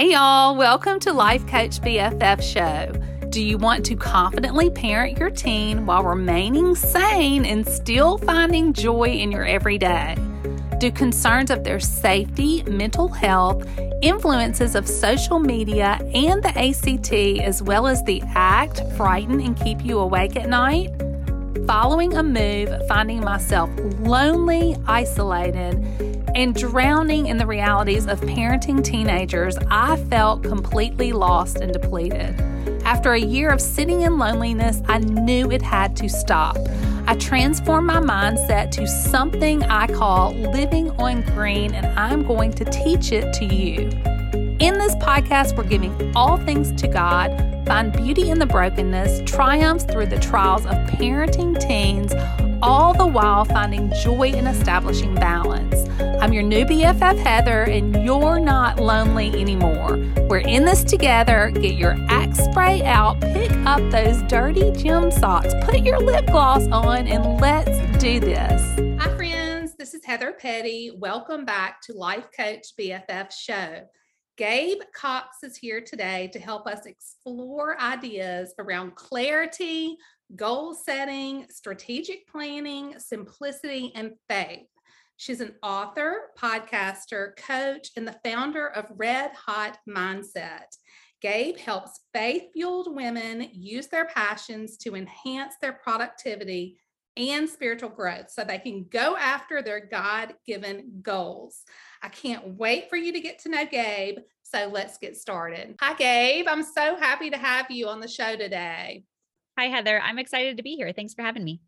Hey, 0.00 0.12
y'all, 0.12 0.56
welcome 0.56 0.98
to 1.00 1.12
Life 1.12 1.46
Coach 1.46 1.78
BFF 1.82 2.40
Show. 2.42 3.28
Do 3.28 3.42
you 3.44 3.58
want 3.58 3.84
to 3.84 3.96
confidently 3.96 4.70
parent 4.70 5.18
your 5.18 5.28
teen 5.28 5.84
while 5.84 6.02
remaining 6.02 6.74
sane 6.74 7.44
and 7.44 7.68
still 7.68 8.16
finding 8.16 8.72
joy 8.72 9.08
in 9.08 9.30
your 9.30 9.44
everyday? 9.44 10.16
Do 10.78 10.90
concerns 10.90 11.50
of 11.50 11.64
their 11.64 11.80
safety, 11.80 12.62
mental 12.62 13.08
health, 13.08 13.68
influences 14.00 14.74
of 14.74 14.88
social 14.88 15.38
media, 15.38 15.98
and 16.14 16.42
the 16.42 16.58
ACT, 16.58 17.12
as 17.46 17.62
well 17.62 17.86
as 17.86 18.02
the 18.04 18.22
ACT, 18.34 18.80
frighten 18.96 19.38
and 19.38 19.54
keep 19.54 19.84
you 19.84 19.98
awake 19.98 20.34
at 20.34 20.48
night? 20.48 20.88
Following 21.70 22.14
a 22.16 22.22
move, 22.24 22.68
finding 22.88 23.20
myself 23.20 23.70
lonely, 24.00 24.76
isolated, 24.88 25.76
and 26.34 26.52
drowning 26.52 27.28
in 27.28 27.36
the 27.36 27.46
realities 27.46 28.08
of 28.08 28.20
parenting 28.22 28.82
teenagers, 28.82 29.56
I 29.70 29.94
felt 29.94 30.42
completely 30.42 31.12
lost 31.12 31.58
and 31.58 31.72
depleted. 31.72 32.40
After 32.84 33.12
a 33.12 33.20
year 33.20 33.50
of 33.50 33.60
sitting 33.60 34.00
in 34.00 34.18
loneliness, 34.18 34.82
I 34.88 34.98
knew 34.98 35.52
it 35.52 35.62
had 35.62 35.94
to 35.98 36.08
stop. 36.08 36.58
I 37.06 37.14
transformed 37.14 37.86
my 37.86 38.00
mindset 38.00 38.72
to 38.72 38.88
something 38.88 39.62
I 39.62 39.86
call 39.86 40.32
living 40.32 40.90
on 40.98 41.22
green, 41.22 41.72
and 41.72 41.86
I'm 41.96 42.26
going 42.26 42.50
to 42.54 42.64
teach 42.64 43.12
it 43.12 43.32
to 43.34 43.44
you. 43.44 43.90
In 44.58 44.76
this 44.76 44.96
podcast, 44.96 45.56
we're 45.56 45.62
giving 45.68 46.16
all 46.16 46.36
things 46.36 46.72
to 46.82 46.88
God, 46.88 47.30
find 47.66 47.92
beauty 47.92 48.30
in 48.30 48.38
the 48.38 48.46
brokenness, 48.46 49.22
triumphs 49.30 49.84
through 49.84 50.06
the 50.06 50.18
trials 50.18 50.66
of 50.66 50.74
parenting 50.88 51.58
teens, 51.60 52.12
all 52.62 52.92
the 52.94 53.06
while 53.06 53.44
finding 53.44 53.92
joy 54.02 54.32
in 54.32 54.46
establishing 54.46 55.14
balance. 55.14 55.88
I'm 56.20 56.32
your 56.32 56.42
new 56.42 56.64
BFF, 56.64 57.18
Heather, 57.18 57.62
and 57.62 58.04
you're 58.04 58.38
not 58.38 58.78
lonely 58.78 59.28
anymore. 59.40 59.98
We're 60.28 60.38
in 60.38 60.64
this 60.64 60.84
together. 60.84 61.50
Get 61.54 61.74
your 61.74 61.96
axe 62.08 62.38
spray 62.38 62.82
out, 62.82 63.20
pick 63.20 63.50
up 63.66 63.80
those 63.90 64.22
dirty 64.24 64.70
gym 64.72 65.10
socks, 65.10 65.54
put 65.62 65.80
your 65.80 65.98
lip 65.98 66.26
gloss 66.26 66.66
on, 66.68 67.06
and 67.06 67.40
let's 67.40 67.78
do 67.98 68.20
this. 68.20 68.62
Hi, 69.00 69.16
friends. 69.16 69.74
This 69.76 69.94
is 69.94 70.04
Heather 70.04 70.32
Petty. 70.32 70.90
Welcome 70.98 71.44
back 71.44 71.80
to 71.82 71.94
Life 71.94 72.28
Coach 72.36 72.74
BFF 72.78 73.32
Show. 73.32 73.86
Gabe 74.40 74.80
Cox 74.94 75.42
is 75.42 75.58
here 75.58 75.82
today 75.82 76.30
to 76.32 76.38
help 76.38 76.66
us 76.66 76.86
explore 76.86 77.78
ideas 77.78 78.54
around 78.58 78.94
clarity, 78.94 79.98
goal 80.34 80.72
setting, 80.72 81.44
strategic 81.50 82.26
planning, 82.26 82.94
simplicity, 82.96 83.92
and 83.94 84.12
faith. 84.30 84.64
She's 85.18 85.42
an 85.42 85.56
author, 85.62 86.30
podcaster, 86.38 87.36
coach, 87.36 87.90
and 87.98 88.08
the 88.08 88.18
founder 88.24 88.68
of 88.68 88.86
Red 88.96 89.32
Hot 89.32 89.76
Mindset. 89.86 90.74
Gabe 91.20 91.58
helps 91.58 92.00
faith 92.14 92.44
fueled 92.54 92.96
women 92.96 93.46
use 93.52 93.88
their 93.88 94.06
passions 94.06 94.78
to 94.78 94.96
enhance 94.96 95.56
their 95.60 95.74
productivity 95.74 96.78
and 97.18 97.46
spiritual 97.46 97.90
growth 97.90 98.30
so 98.30 98.42
they 98.42 98.58
can 98.58 98.86
go 98.90 99.18
after 99.18 99.60
their 99.60 99.84
God 99.84 100.32
given 100.46 101.00
goals. 101.02 101.64
I 102.02 102.08
can't 102.08 102.58
wait 102.58 102.88
for 102.88 102.96
you 102.96 103.12
to 103.12 103.20
get 103.20 103.40
to 103.40 103.48
know 103.48 103.66
Gabe. 103.66 104.18
So 104.42 104.68
let's 104.72 104.98
get 104.98 105.16
started. 105.16 105.76
Hi, 105.80 105.94
Gabe. 105.94 106.46
I'm 106.48 106.62
so 106.62 106.96
happy 106.96 107.30
to 107.30 107.36
have 107.36 107.70
you 107.70 107.88
on 107.88 108.00
the 108.00 108.08
show 108.08 108.36
today. 108.36 109.04
Hi, 109.58 109.66
Heather. 109.66 110.00
I'm 110.00 110.18
excited 110.18 110.56
to 110.56 110.62
be 110.62 110.76
here. 110.76 110.92
Thanks 110.92 111.14
for 111.14 111.22
having 111.22 111.44
me. 111.44 111.60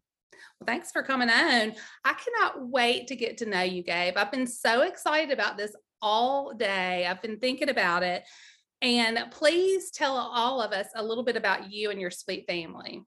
Well, 0.58 0.66
thanks 0.66 0.90
for 0.90 1.02
coming 1.02 1.30
on. 1.30 1.74
I 2.04 2.14
cannot 2.14 2.68
wait 2.68 3.08
to 3.08 3.16
get 3.16 3.38
to 3.38 3.46
know 3.46 3.62
you, 3.62 3.82
Gabe. 3.82 4.16
I've 4.16 4.32
been 4.32 4.46
so 4.46 4.82
excited 4.82 5.30
about 5.30 5.56
this 5.56 5.74
all 6.00 6.54
day. 6.54 7.06
I've 7.06 7.22
been 7.22 7.38
thinking 7.38 7.68
about 7.68 8.02
it. 8.02 8.24
And 8.80 9.18
please 9.30 9.90
tell 9.92 10.16
all 10.16 10.60
of 10.60 10.72
us 10.72 10.88
a 10.96 11.04
little 11.04 11.22
bit 11.22 11.36
about 11.36 11.70
you 11.70 11.90
and 11.90 12.00
your 12.00 12.10
sweet 12.10 12.46
family. 12.48 13.02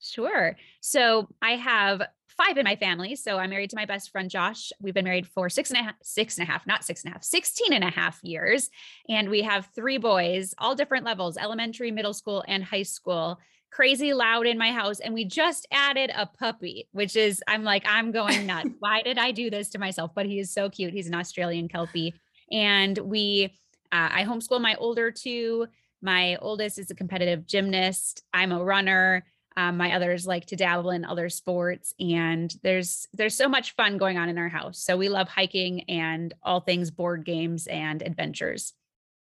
Sure. 0.00 0.56
So 0.80 1.28
I 1.42 1.56
have 1.56 2.02
five 2.36 2.58
in 2.58 2.64
my 2.64 2.76
family. 2.76 3.16
So 3.16 3.38
I'm 3.38 3.50
married 3.50 3.70
to 3.70 3.76
my 3.76 3.86
best 3.86 4.10
friend, 4.10 4.30
Josh. 4.30 4.72
We've 4.80 4.94
been 4.94 5.04
married 5.04 5.26
for 5.26 5.48
six 5.48 5.70
and 5.70 5.80
a 5.80 5.82
half, 5.82 5.94
six 6.02 6.38
and 6.38 6.48
a 6.48 6.50
half, 6.50 6.66
not 6.66 6.84
six 6.84 7.02
and 7.02 7.10
a 7.10 7.14
half, 7.14 7.24
16 7.24 7.72
and 7.72 7.84
a 7.84 7.90
half 7.90 8.22
years. 8.22 8.70
And 9.08 9.28
we 9.28 9.42
have 9.42 9.68
three 9.74 9.98
boys, 9.98 10.54
all 10.58 10.74
different 10.74 11.04
levels, 11.04 11.36
elementary, 11.36 11.90
middle 11.90 12.14
school, 12.14 12.44
and 12.46 12.62
high 12.62 12.82
school 12.82 13.38
crazy 13.70 14.14
loud 14.14 14.46
in 14.46 14.56
my 14.56 14.72
house 14.72 15.00
and 15.00 15.12
we 15.12 15.24
just 15.24 15.66
added 15.70 16.10
a 16.16 16.24
puppy 16.24 16.88
which 16.92 17.16
is 17.16 17.42
i'm 17.46 17.64
like 17.64 17.84
i'm 17.86 18.10
going 18.10 18.46
nuts 18.46 18.70
why 18.78 19.02
did 19.02 19.18
i 19.18 19.32
do 19.32 19.50
this 19.50 19.68
to 19.68 19.78
myself 19.78 20.12
but 20.14 20.24
he 20.24 20.38
is 20.38 20.50
so 20.50 20.70
cute 20.70 20.94
he's 20.94 21.08
an 21.08 21.14
australian 21.14 21.68
kelpie 21.68 22.14
and 22.50 22.96
we 22.96 23.52
uh, 23.92 24.08
i 24.12 24.24
homeschool 24.24 24.60
my 24.60 24.76
older 24.76 25.10
two 25.10 25.66
my 26.00 26.36
oldest 26.36 26.78
is 26.78 26.90
a 26.90 26.94
competitive 26.94 27.46
gymnast 27.46 28.22
i'm 28.32 28.52
a 28.52 28.64
runner 28.64 29.24
um, 29.56 29.76
my 29.76 29.94
others 29.94 30.26
like 30.26 30.46
to 30.46 30.56
dabble 30.56 30.90
in 30.90 31.04
other 31.04 31.28
sports 31.28 31.94
and 31.98 32.54
there's 32.62 33.08
there's 33.14 33.36
so 33.36 33.48
much 33.48 33.74
fun 33.74 33.96
going 33.96 34.18
on 34.18 34.28
in 34.28 34.38
our 34.38 34.48
house 34.48 34.78
so 34.78 34.96
we 34.96 35.08
love 35.08 35.28
hiking 35.28 35.82
and 35.88 36.34
all 36.42 36.60
things 36.60 36.90
board 36.90 37.24
games 37.24 37.66
and 37.66 38.02
adventures 38.02 38.74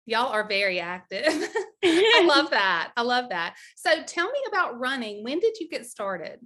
Y'all 0.07 0.33
are 0.33 0.47
very 0.47 0.81
active. 0.81 1.25
I 1.85 2.25
love 2.27 2.51
that. 2.51 2.93
I 2.97 3.03
love 3.03 3.31
that. 3.31 3.57
So 3.77 4.03
tell 4.03 4.27
me 4.27 4.39
about 4.49 4.79
running. 4.79 5.25
When 5.25 5.41
did 5.41 5.59
you 5.59 5.69
get 5.69 5.87
started? 5.87 6.41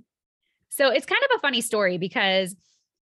So 0.69 0.91
it's 0.91 1.07
kind 1.07 1.23
of 1.25 1.37
a 1.37 1.41
funny 1.41 1.61
story 1.61 1.99
because 1.99 2.55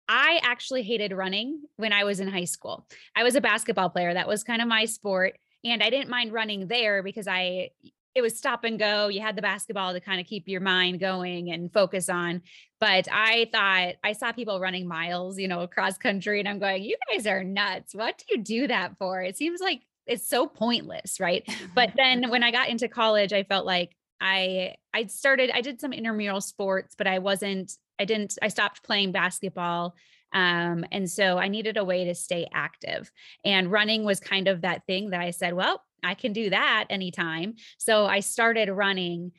I 0.09 0.41
actually 0.45 0.83
hated 0.83 1.13
running 1.13 1.63
when 1.77 1.93
I 1.93 2.05
was 2.05 2.21
in 2.21 2.29
high 2.29 2.45
school. 2.45 2.87
I 3.17 3.25
was 3.25 3.35
a 3.35 3.41
basketball 3.41 3.91
player. 3.91 4.15
That 4.15 4.29
was 4.29 4.45
kind 4.45 4.63
of 4.63 4.69
my 4.69 4.85
sport. 4.85 5.37
And 5.65 5.83
I 5.83 5.91
didn't 5.91 6.11
mind 6.11 6.33
running 6.33 6.69
there 6.69 7.03
because 7.03 7.27
I, 7.27 7.71
it 8.17 8.23
was 8.23 8.37
stop 8.37 8.65
and 8.65 8.79
go. 8.79 9.09
You 9.09 9.21
had 9.21 9.37
the 9.37 9.43
basketball 9.43 9.93
to 9.93 10.01
kind 10.01 10.21
of 10.23 10.27
keep 10.27 10.49
your 10.49 10.63
mind 10.63 11.01
going 11.01 11.51
and 11.53 11.71
focus 11.71 12.09
on. 12.09 12.41
But 12.81 13.07
I 13.13 13.49
thought 13.53 13.97
I 14.03 14.13
saw 14.15 14.33
people 14.33 14.59
running 14.59 14.89
miles, 14.89 15.39
you 15.39 15.49
know, 15.49 15.61
across 15.61 15.99
country, 15.99 16.41
and 16.41 16.49
I'm 16.49 16.59
going, 16.59 16.83
you 16.83 16.97
guys 17.13 17.27
are 17.27 17.45
nuts. 17.45 17.95
What 17.95 18.17
do 18.17 18.25
you 18.31 18.43
do 18.43 18.69
that 18.69 18.97
for? 18.99 19.21
It 19.21 19.37
seems 19.37 19.61
like 19.61 19.83
it's 20.07 20.27
so 20.27 20.47
pointless, 20.47 21.21
right? 21.21 21.47
But 21.75 21.91
then 21.97 22.31
when 22.31 22.43
I 22.43 22.53
got 22.53 22.71
into 22.71 22.89
college, 22.89 23.35
I 23.35 23.43
felt 23.43 23.67
like 23.67 23.95
I 24.19 24.77
I 24.95 25.07
started 25.07 25.51
I 25.53 25.61
did 25.61 25.79
some 25.79 25.93
intramural 25.93 26.41
sports, 26.41 26.95
but 26.97 27.07
I 27.07 27.19
wasn't 27.19 27.75
I 27.99 28.07
didn't 28.07 28.39
I 28.41 28.49
stopped 28.49 28.83
playing 28.83 29.13
basketball. 29.13 29.95
Um, 30.37 30.85
and 30.93 31.11
so 31.11 31.39
I 31.39 31.49
needed 31.49 31.79
a 31.79 31.85
way 31.85 32.05
to 32.05 32.15
stay 32.15 32.47
active. 32.53 33.11
And 33.43 33.73
running 33.73 34.05
was 34.05 34.21
kind 34.21 34.49
of 34.49 34.61
that 34.61 34.85
thing 34.87 35.11
that 35.11 35.21
I 35.23 35.31
said, 35.31 35.55
well, 35.55 35.83
I 36.05 36.13
can 36.13 36.35
do 36.35 36.51
that 36.51 36.85
anytime. 36.91 37.55
So 37.79 38.05
I 38.05 38.21
started 38.21 38.69
running. 38.69 39.33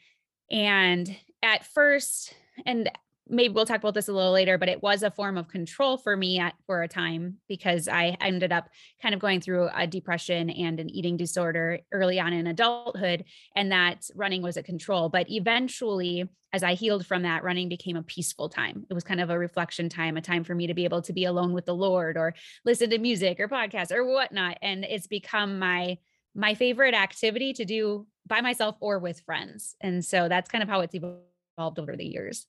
And 0.49 1.15
at 1.43 1.65
first, 1.67 2.33
and 2.65 2.89
maybe 3.29 3.53
we'll 3.53 3.65
talk 3.65 3.79
about 3.79 3.93
this 3.93 4.07
a 4.07 4.13
little 4.13 4.31
later, 4.31 4.57
but 4.57 4.69
it 4.69 4.81
was 4.81 5.03
a 5.03 5.11
form 5.11 5.37
of 5.37 5.47
control 5.47 5.97
for 5.97 6.15
me 6.15 6.39
at, 6.39 6.53
for 6.65 6.83
a 6.83 6.87
time 6.87 7.37
because 7.47 7.87
I 7.87 8.17
ended 8.21 8.51
up 8.51 8.69
kind 9.01 9.13
of 9.13 9.21
going 9.21 9.41
through 9.41 9.69
a 9.75 9.87
depression 9.87 10.49
and 10.49 10.79
an 10.79 10.89
eating 10.89 11.17
disorder 11.17 11.79
early 11.91 12.19
on 12.19 12.33
in 12.33 12.47
adulthood. 12.47 13.25
And 13.55 13.71
that 13.71 14.09
running 14.15 14.41
was 14.41 14.57
a 14.57 14.63
control. 14.63 15.09
But 15.09 15.29
eventually, 15.29 16.29
as 16.53 16.63
I 16.63 16.73
healed 16.73 17.05
from 17.05 17.23
that, 17.23 17.43
running 17.43 17.69
became 17.69 17.97
a 17.97 18.03
peaceful 18.03 18.49
time. 18.49 18.85
It 18.89 18.93
was 18.93 19.03
kind 19.03 19.21
of 19.21 19.29
a 19.29 19.37
reflection 19.37 19.89
time, 19.89 20.17
a 20.17 20.21
time 20.21 20.43
for 20.43 20.55
me 20.55 20.67
to 20.67 20.73
be 20.73 20.85
able 20.85 21.01
to 21.03 21.13
be 21.13 21.25
alone 21.25 21.53
with 21.53 21.65
the 21.65 21.75
Lord 21.75 22.17
or 22.17 22.33
listen 22.65 22.89
to 22.91 22.97
music 22.97 23.39
or 23.39 23.47
podcasts 23.47 23.91
or 23.91 24.05
whatnot. 24.05 24.57
And 24.61 24.85
it's 24.85 25.07
become 25.07 25.59
my 25.59 25.97
my 26.35 26.53
favorite 26.53 26.93
activity 26.93 27.51
to 27.51 27.65
do 27.65 28.05
by 28.27 28.41
myself 28.41 28.75
or 28.79 28.99
with 28.99 29.21
friends. 29.21 29.75
And 29.81 30.05
so 30.05 30.29
that's 30.29 30.49
kind 30.49 30.61
of 30.61 30.69
how 30.69 30.81
it's 30.81 30.93
evolved 30.93 31.79
over 31.79 31.95
the 31.95 32.05
years. 32.05 32.45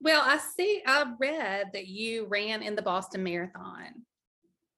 Well, 0.00 0.22
I 0.24 0.38
see, 0.38 0.82
I 0.86 1.12
read 1.18 1.70
that 1.72 1.88
you 1.88 2.26
ran 2.26 2.62
in 2.62 2.76
the 2.76 2.82
Boston 2.82 3.24
Marathon, 3.24 4.04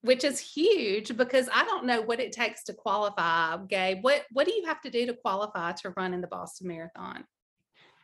which 0.01 0.23
is 0.23 0.39
huge 0.39 1.15
because 1.15 1.47
I 1.53 1.63
don't 1.63 1.85
know 1.85 2.01
what 2.01 2.19
it 2.19 2.31
takes 2.31 2.63
to 2.65 2.73
qualify. 2.73 3.57
Gabe, 3.67 4.03
what, 4.03 4.23
what 4.31 4.47
do 4.47 4.53
you 4.53 4.65
have 4.65 4.81
to 4.81 4.89
do 4.89 5.05
to 5.05 5.13
qualify 5.13 5.73
to 5.73 5.91
run 5.91 6.13
in 6.13 6.21
the 6.21 6.27
Boston 6.27 6.67
Marathon? 6.67 7.23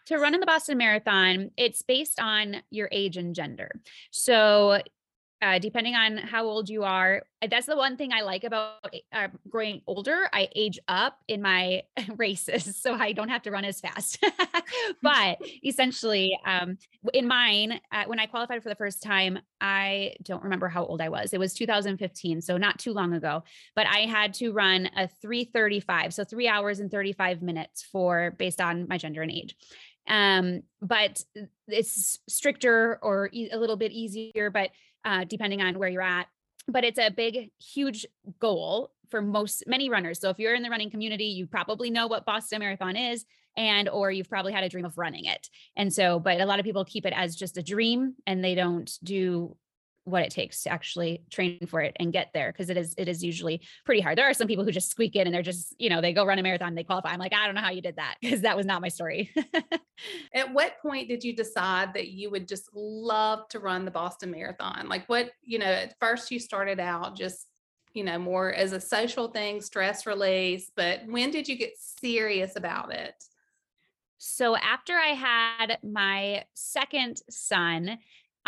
To 0.07 0.17
run 0.17 0.35
in 0.35 0.39
the 0.39 0.45
Boston 0.45 0.77
Marathon, 0.77 1.51
it's 1.57 1.81
based 1.81 2.21
on 2.21 2.57
your 2.69 2.87
age 2.91 3.17
and 3.17 3.35
gender. 3.35 3.71
So 4.11 4.81
uh, 5.41 5.59
depending 5.59 5.95
on 5.95 6.17
how 6.17 6.45
old 6.45 6.69
you 6.69 6.83
are. 6.83 7.21
Uh, 7.41 7.47
that's 7.49 7.67
the 7.67 7.75
one 7.75 7.95
thing 7.95 8.11
I 8.11 8.21
like 8.21 8.43
about 8.43 8.93
uh, 9.13 9.27
growing 9.47 9.81
older. 9.85 10.27
I 10.33 10.49
age 10.55 10.79
up 10.87 11.19
in 11.27 11.41
my 11.41 11.83
races, 12.15 12.75
so 12.81 12.93
I 12.93 13.11
don't 13.11 13.29
have 13.29 13.43
to 13.43 13.51
run 13.51 13.63
as 13.63 13.79
fast. 13.79 14.23
but 15.01 15.37
essentially, 15.63 16.37
um, 16.45 16.77
in 17.13 17.27
mine, 17.27 17.79
uh, 17.91 18.05
when 18.07 18.19
I 18.19 18.25
qualified 18.25 18.63
for 18.63 18.69
the 18.69 18.75
first 18.75 19.03
time, 19.03 19.37
I 19.61 20.15
don't 20.23 20.43
remember 20.43 20.67
how 20.67 20.85
old 20.85 21.01
I 21.01 21.09
was. 21.09 21.33
It 21.33 21.39
was 21.39 21.53
2015, 21.53 22.41
so 22.41 22.57
not 22.57 22.79
too 22.79 22.93
long 22.93 23.13
ago. 23.13 23.43
But 23.75 23.85
I 23.87 23.99
had 23.99 24.33
to 24.35 24.51
run 24.51 24.89
a 24.97 25.07
335, 25.21 26.13
so 26.13 26.23
three 26.23 26.47
hours 26.47 26.79
and 26.79 26.89
35 26.89 27.43
minutes 27.43 27.83
for 27.83 28.33
based 28.37 28.59
on 28.59 28.87
my 28.87 28.97
gender 28.97 29.21
and 29.21 29.31
age 29.31 29.55
um, 30.07 30.63
but 30.81 31.23
it's 31.67 32.19
stricter 32.27 32.99
or 33.01 33.29
e- 33.33 33.49
a 33.51 33.57
little 33.57 33.75
bit 33.75 33.91
easier 33.91 34.49
but 34.49 34.71
uh, 35.07 35.23
depending 35.23 35.61
on 35.61 35.79
where 35.79 35.89
you're 35.89 36.01
at. 36.01 36.27
but 36.67 36.83
it's 36.83 36.99
a 36.99 37.09
big, 37.09 37.49
huge 37.75 38.05
goal 38.39 38.91
for 39.09 39.21
most 39.21 39.63
many 39.67 39.89
runners. 39.89 40.19
So 40.19 40.29
if 40.29 40.37
you're 40.37 40.53
in 40.53 40.63
the 40.63 40.69
running 40.69 40.91
community, 40.91 41.27
you 41.27 41.47
probably 41.47 41.89
know 41.89 42.07
what 42.07 42.25
Boston 42.25 42.59
Marathon 42.59 42.97
is 42.97 43.25
and 43.55 43.87
or 43.87 44.11
you've 44.11 44.29
probably 44.29 44.51
had 44.51 44.65
a 44.65 44.69
dream 44.69 44.83
of 44.83 44.97
running 44.97 45.25
it. 45.25 45.49
And 45.77 45.93
so 45.93 46.19
but 46.19 46.41
a 46.41 46.45
lot 46.45 46.59
of 46.59 46.65
people 46.65 46.83
keep 46.83 47.05
it 47.05 47.13
as 47.15 47.37
just 47.37 47.57
a 47.57 47.63
dream 47.63 48.15
and 48.25 48.43
they 48.43 48.53
don't 48.53 48.91
do 49.01 49.55
what 50.07 50.23
it 50.23 50.31
takes 50.31 50.63
to 50.63 50.69
actually 50.69 51.21
train 51.29 51.59
for 51.67 51.81
it 51.81 51.95
and 51.99 52.13
get 52.13 52.29
there 52.33 52.51
because 52.51 52.69
it 52.69 52.77
is 52.77 52.95
it 52.97 53.09
is 53.09 53.23
usually 53.23 53.61
pretty 53.85 53.99
hard. 53.99 54.17
There 54.17 54.29
are 54.29 54.33
some 54.33 54.47
people 54.47 54.63
who 54.63 54.71
just 54.71 54.89
squeak 54.89 55.17
in 55.17 55.27
and 55.27 55.35
they're 55.35 55.41
just, 55.41 55.75
you 55.77 55.89
know, 55.89 55.99
they 55.99 56.13
go 56.13 56.25
run 56.25 56.39
a 56.39 56.43
marathon, 56.43 56.75
they 56.75 56.85
qualify. 56.85 57.09
I'm 57.09 57.19
like, 57.19 57.33
I 57.33 57.45
don't 57.45 57.55
know 57.55 57.61
how 57.61 57.71
you 57.71 57.81
did 57.81 57.97
that 57.97 58.15
because 58.21 58.41
that 58.41 58.55
was 58.55 58.65
not 58.65 58.81
my 58.81 58.87
story. 58.87 59.33
At 60.33 60.53
what 60.53 60.79
point 60.81 61.09
did 61.09 61.25
you 61.25 61.35
decide 61.35 61.93
that 61.93 62.07
you 62.07 62.31
would 62.31 62.47
just 62.47 62.69
love 62.73 63.49
to 63.49 63.59
run 63.59 63.83
the 63.83 63.91
Boston 63.91 64.31
Marathon? 64.31 64.87
Like 64.87 65.07
what, 65.07 65.31
you 65.43 65.59
know, 65.59 65.65
at 65.65 65.95
first 65.99 66.31
you 66.31 66.39
started 66.39 66.79
out 66.79 67.17
just, 67.17 67.47
you 67.93 68.03
know, 68.03 68.17
more 68.17 68.53
as 68.53 68.71
a 68.71 68.79
social 68.79 69.27
thing, 69.27 69.59
stress 69.59 70.05
release, 70.05 70.71
but 70.75 71.01
when 71.07 71.31
did 71.31 71.49
you 71.49 71.57
get 71.57 71.73
serious 71.77 72.55
about 72.55 72.93
it? 72.93 73.13
So 74.19 74.55
after 74.55 74.93
I 74.93 75.09
had 75.09 75.79
my 75.83 76.45
second 76.53 77.21
son, 77.29 77.97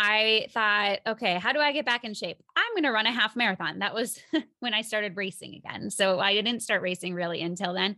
I 0.02 0.46
thought, 0.52 1.00
okay, 1.06 1.34
how 1.38 1.52
do 1.52 1.58
I 1.58 1.72
get 1.72 1.84
back 1.84 2.04
in 2.04 2.14
shape? 2.14 2.38
I'm 2.56 2.72
going 2.72 2.84
to 2.84 2.90
run 2.90 3.04
a 3.04 3.12
half 3.12 3.36
marathon. 3.36 3.80
That 3.80 3.94
was 3.94 4.18
when 4.60 4.72
I 4.72 4.80
started 4.80 5.14
racing 5.14 5.54
again. 5.54 5.90
So 5.90 6.18
I 6.18 6.32
didn't 6.32 6.62
start 6.62 6.80
racing 6.80 7.12
really 7.12 7.42
until 7.42 7.74
then. 7.74 7.96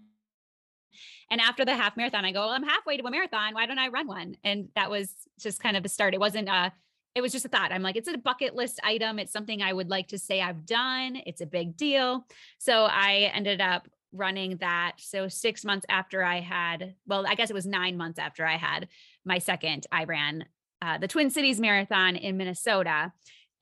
And 1.31 1.41
after 1.41 1.65
the 1.65 1.77
half 1.77 1.97
marathon, 1.97 2.25
I 2.25 2.33
go, 2.33 2.41
well, 2.41 2.49
I'm 2.49 2.65
halfway 2.65 2.97
to 2.97 3.07
a 3.07 3.11
marathon. 3.11 3.55
Why 3.55 3.67
don't 3.67 3.79
I 3.79 3.87
run 3.87 4.09
one? 4.09 4.37
And 4.43 4.69
that 4.75 4.91
was 4.91 5.15
just 5.39 5.63
kind 5.63 5.77
of 5.77 5.85
the 5.85 5.89
start. 5.89 6.13
It 6.13 6.19
wasn't 6.19 6.49
a, 6.49 6.73
it 7.15 7.21
was 7.21 7.31
just 7.31 7.45
a 7.45 7.49
thought. 7.49 7.71
I'm 7.71 7.83
like, 7.83 7.95
it's 7.95 8.09
a 8.09 8.19
bucket 8.19 8.57
list 8.57 8.81
item. 8.83 9.21
It's 9.21 9.33
something 9.33 9.63
I 9.63 9.73
would 9.73 9.89
like 9.89 10.09
to 10.09 10.19
say 10.19 10.43
I've 10.43 10.67
done. 10.67 11.23
It's 11.25 11.41
a 11.41 11.47
big 11.47 11.77
deal. 11.77 12.27
So 12.59 12.83
I 12.87 13.31
ended 13.33 13.61
up 13.61 13.87
running 14.13 14.57
that. 14.57 14.95
So 14.99 15.29
six 15.29 15.65
months 15.65 15.87
after 15.89 16.25
I 16.25 16.41
had, 16.41 16.97
well, 17.07 17.29
I 17.29 17.37
guess 17.37 17.49
it 17.49 17.55
was 17.55 17.65
nine 17.65 17.97
months 17.97 18.19
after 18.19 18.45
I 18.45 18.57
had 18.57 18.89
my 19.25 19.39
second, 19.39 19.87
I 19.93 20.03
ran 20.03 20.47
uh, 20.82 20.99
the 20.99 21.08
Twin 21.08 21.31
Cities 21.31 21.61
Marathon 21.61 22.17
in 22.17 22.37
Minnesota. 22.37 23.12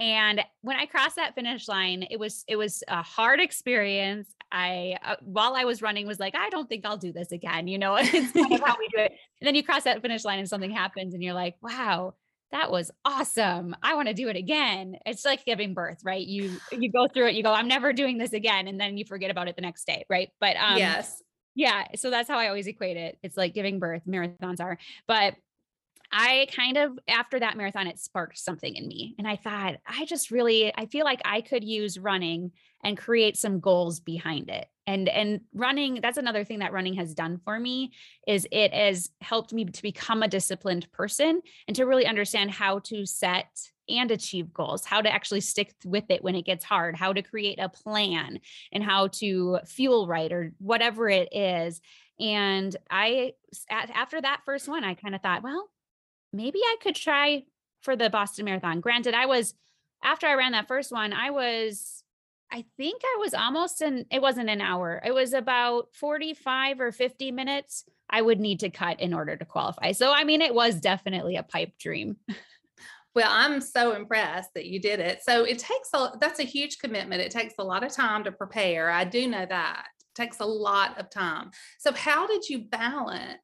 And 0.01 0.41
when 0.63 0.77
I 0.77 0.87
crossed 0.87 1.17
that 1.17 1.35
finish 1.35 1.69
line, 1.69 2.07
it 2.11 2.19
was 2.19 2.45
it 2.49 2.57
was 2.57 2.83
a 2.89 3.03
hard 3.03 3.39
experience. 3.39 4.35
I 4.51 4.97
uh, 5.05 5.17
while 5.21 5.55
I 5.55 5.65
was 5.65 5.83
running 5.83 6.07
was 6.07 6.19
like, 6.19 6.35
I 6.35 6.49
don't 6.49 6.69
think 6.69 6.87
I'll 6.87 6.97
do 6.97 7.13
this 7.13 7.31
again. 7.31 7.69
You 7.69 7.79
know, 7.79 7.97
it's 8.01 8.33
kind 8.33 8.53
of 8.53 8.61
how 8.61 8.77
we 8.79 8.89
do 8.89 9.03
it. 9.03 9.13
And 9.41 9.47
then 9.47 9.55
you 9.55 9.63
cross 9.63 9.85
that 9.85 10.01
finish 10.01 10.25
line 10.25 10.39
and 10.39 10.49
something 10.49 10.71
happens, 10.71 11.13
and 11.13 11.23
you're 11.23 11.35
like, 11.35 11.57
wow, 11.61 12.15
that 12.51 12.71
was 12.71 12.91
awesome. 13.05 13.77
I 13.83 13.95
want 13.95 14.09
to 14.09 14.15
do 14.15 14.29
it 14.29 14.37
again. 14.37 14.97
It's 15.05 15.27
like 15.27 15.45
giving 15.45 15.75
birth, 15.75 15.99
right? 16.03 16.27
You 16.27 16.57
you 16.73 16.91
go 16.91 17.07
through 17.07 17.29
it, 17.29 17.35
you 17.35 17.43
go, 17.43 17.53
I'm 17.53 17.69
never 17.69 17.93
doing 17.93 18.17
this 18.17 18.33
again, 18.33 18.67
and 18.67 18.81
then 18.81 18.97
you 18.97 19.05
forget 19.05 19.31
about 19.31 19.49
it 19.49 19.57
the 19.57 19.63
next 19.63 19.87
day, 19.87 20.07
right? 20.09 20.31
But 20.41 20.57
um, 20.57 20.79
yes, 20.79 21.23
yeah. 21.55 21.89
So 21.97 22.09
that's 22.09 22.29
how 22.31 22.39
I 22.39 22.49
always 22.49 22.67
equate 22.67 22.97
it. 22.97 23.19
It's 23.23 23.37
like 23.37 23.53
giving 23.53 23.79
birth. 23.79 24.03
Marathons 24.09 24.61
are, 24.61 24.79
but 25.07 25.35
I 26.13 26.49
kind 26.55 26.77
of 26.77 26.99
after 27.09 27.39
that 27.39 27.57
marathon 27.57 27.87
it 27.87 27.99
sparked 27.99 28.39
something 28.39 28.75
in 28.75 28.89
me 28.89 29.15
and 29.19 29.29
I 29.29 29.37
thought 29.37 29.77
I 29.87 30.05
just 30.05 30.31
really 30.31 30.73
I 30.77 30.87
feel 30.87 31.05
like 31.05 31.21
I 31.25 31.41
could 31.41 31.63
use 31.63 31.99
running 31.99 32.53
and 32.83 32.99
create 32.99 33.37
some 33.37 33.61
goals 33.61 34.01
behind 34.01 34.51
it. 34.51 34.67
And 34.87 35.09
and 35.09 35.41
running 35.55 36.01
that's 36.03 36.19
another 36.19 36.45
thing 36.45 36.61
that 36.61 36.73
running 36.73 36.95
has 36.95 37.15
done 37.15 37.41
for 37.45 37.61
me 37.61 37.93
is 38.27 38.47
it 38.51 38.75
has 38.75 39.11
helped 39.21 39.53
me 39.53 39.65
to 39.67 39.83
become 39.83 40.23
a 40.23 40.29
disciplined 40.29 40.91
person 40.93 41.43
and 41.69 41.77
to 41.77 41.87
really 41.87 42.07
understand 42.07 42.51
how 42.51 42.81
to 42.81 43.07
set 43.07 43.49
and 43.89 44.11
achieve 44.11 44.53
goals, 44.53 44.85
how 44.85 45.01
to 45.01 45.13
actually 45.13 45.41
stick 45.41 45.75
with 45.85 46.05
it 46.11 46.23
when 46.23 46.37
it 46.37 46.45
gets 46.45 46.65
hard, 46.65 46.97
how 46.97 47.13
to 47.13 47.23
create 47.23 47.59
a 47.59 47.69
plan 47.69 48.41
and 48.73 48.83
how 48.83 49.09
to 49.09 49.59
fuel 49.67 50.07
right 50.07 50.33
or 50.33 50.53
whatever 50.59 51.09
it 51.09 51.29
is. 51.33 51.81
And 52.19 52.75
I 52.91 53.33
after 53.71 54.21
that 54.21 54.43
first 54.45 54.69
one 54.69 54.85
I 54.85 54.95
kind 54.95 55.15
of 55.15 55.23
thought, 55.23 55.43
well, 55.43 55.69
maybe 56.33 56.59
I 56.63 56.77
could 56.83 56.95
try 56.95 57.45
for 57.83 57.97
the 57.97 58.11
Boston 58.11 58.45
Marathon. 58.45 58.81
Granted, 58.81 59.15
I 59.15 59.27
was 59.27 59.55
after 60.03 60.27
I 60.27 60.35
ran 60.35 60.53
that 60.53 60.69
first 60.69 60.93
one, 60.93 61.13
I 61.13 61.31
was 61.31 62.05
I 62.53 62.65
think 62.77 63.03
I 63.05 63.17
was 63.21 63.35
almost 63.35 63.81
in 63.81 64.07
it 64.11 64.21
wasn't 64.21 64.51
an 64.51 64.61
hour. 64.61 65.01
It 65.05 65.15
was 65.15 65.33
about 65.33 65.89
45 65.95 66.81
or 66.81 66.93
50 66.93 67.33
minutes 67.33 67.85
I 68.09 68.23
would 68.23 68.41
need 68.41 68.61
to 68.61 68.71
cut 68.71 69.01
in 69.01 69.15
order 69.15 69.37
to 69.37 69.45
qualify. 69.45 69.93
So 69.93 70.13
I 70.13 70.25
mean 70.25 70.41
it 70.41 70.55
was 70.55 70.81
definitely 70.81 71.37
a 71.37 71.43
pipe 71.43 71.79
dream. 71.79 72.17
Well, 73.13 73.29
I'm 73.29 73.61
so 73.61 73.95
impressed 73.97 74.55
that 74.55 74.67
you 74.67 74.81
did 74.81 75.01
it. 75.01 75.23
So 75.25 75.45
it 75.45 75.59
takes 75.59 75.91
a 75.95 76.13
that's 76.21 76.39
a 76.39 76.45
huge 76.45 76.79
commitment. 76.79 77.21
It 77.21 77.33
takes 77.33 77.55
a 77.59 77.65
lot 77.65 77.83
of 77.83 77.93
time 77.93 78.23
to 78.25 78.33
prepare. 78.33 78.89
I 78.89 79.05
do 79.05 79.27
know 79.27 79.45
that. 79.47 79.87
It 79.99 80.15
takes 80.15 80.39
a 80.39 80.47
lot 80.47 80.97
of 80.97 81.11
time. 81.11 81.51
So 81.81 81.93
how 81.93 82.29
did 82.29 82.49
you 82.49 82.61
balance 82.61 83.41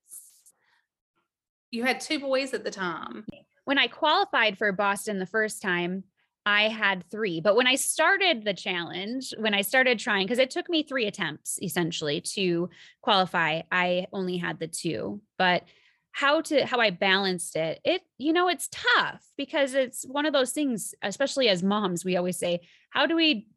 you 1.70 1.84
had 1.84 2.00
two 2.00 2.18
boys 2.18 2.54
at 2.54 2.64
the 2.64 2.70
time. 2.70 3.24
When 3.64 3.78
I 3.78 3.88
qualified 3.88 4.58
for 4.58 4.70
Boston 4.72 5.18
the 5.18 5.26
first 5.26 5.60
time, 5.60 6.04
I 6.46 6.68
had 6.68 7.04
three. 7.10 7.40
But 7.40 7.56
when 7.56 7.66
I 7.66 7.74
started 7.74 8.44
the 8.44 8.54
challenge, 8.54 9.34
when 9.36 9.52
I 9.52 9.62
started 9.62 9.98
trying, 9.98 10.26
because 10.26 10.38
it 10.38 10.50
took 10.50 10.68
me 10.70 10.84
three 10.84 11.06
attempts 11.06 11.58
essentially 11.60 12.20
to 12.34 12.70
qualify, 13.02 13.62
I 13.72 14.06
only 14.12 14.36
had 14.36 14.60
the 14.60 14.68
two. 14.68 15.20
But 15.38 15.64
how 16.12 16.40
to 16.40 16.64
how 16.64 16.78
I 16.78 16.90
balanced 16.90 17.56
it, 17.56 17.80
it, 17.84 18.00
you 18.16 18.32
know, 18.32 18.48
it's 18.48 18.70
tough 18.70 19.22
because 19.36 19.74
it's 19.74 20.06
one 20.06 20.24
of 20.24 20.32
those 20.32 20.52
things, 20.52 20.94
especially 21.02 21.48
as 21.48 21.62
moms, 21.64 22.04
we 22.04 22.16
always 22.16 22.38
say, 22.38 22.60
how 22.90 23.06
do 23.06 23.16
we 23.16 23.48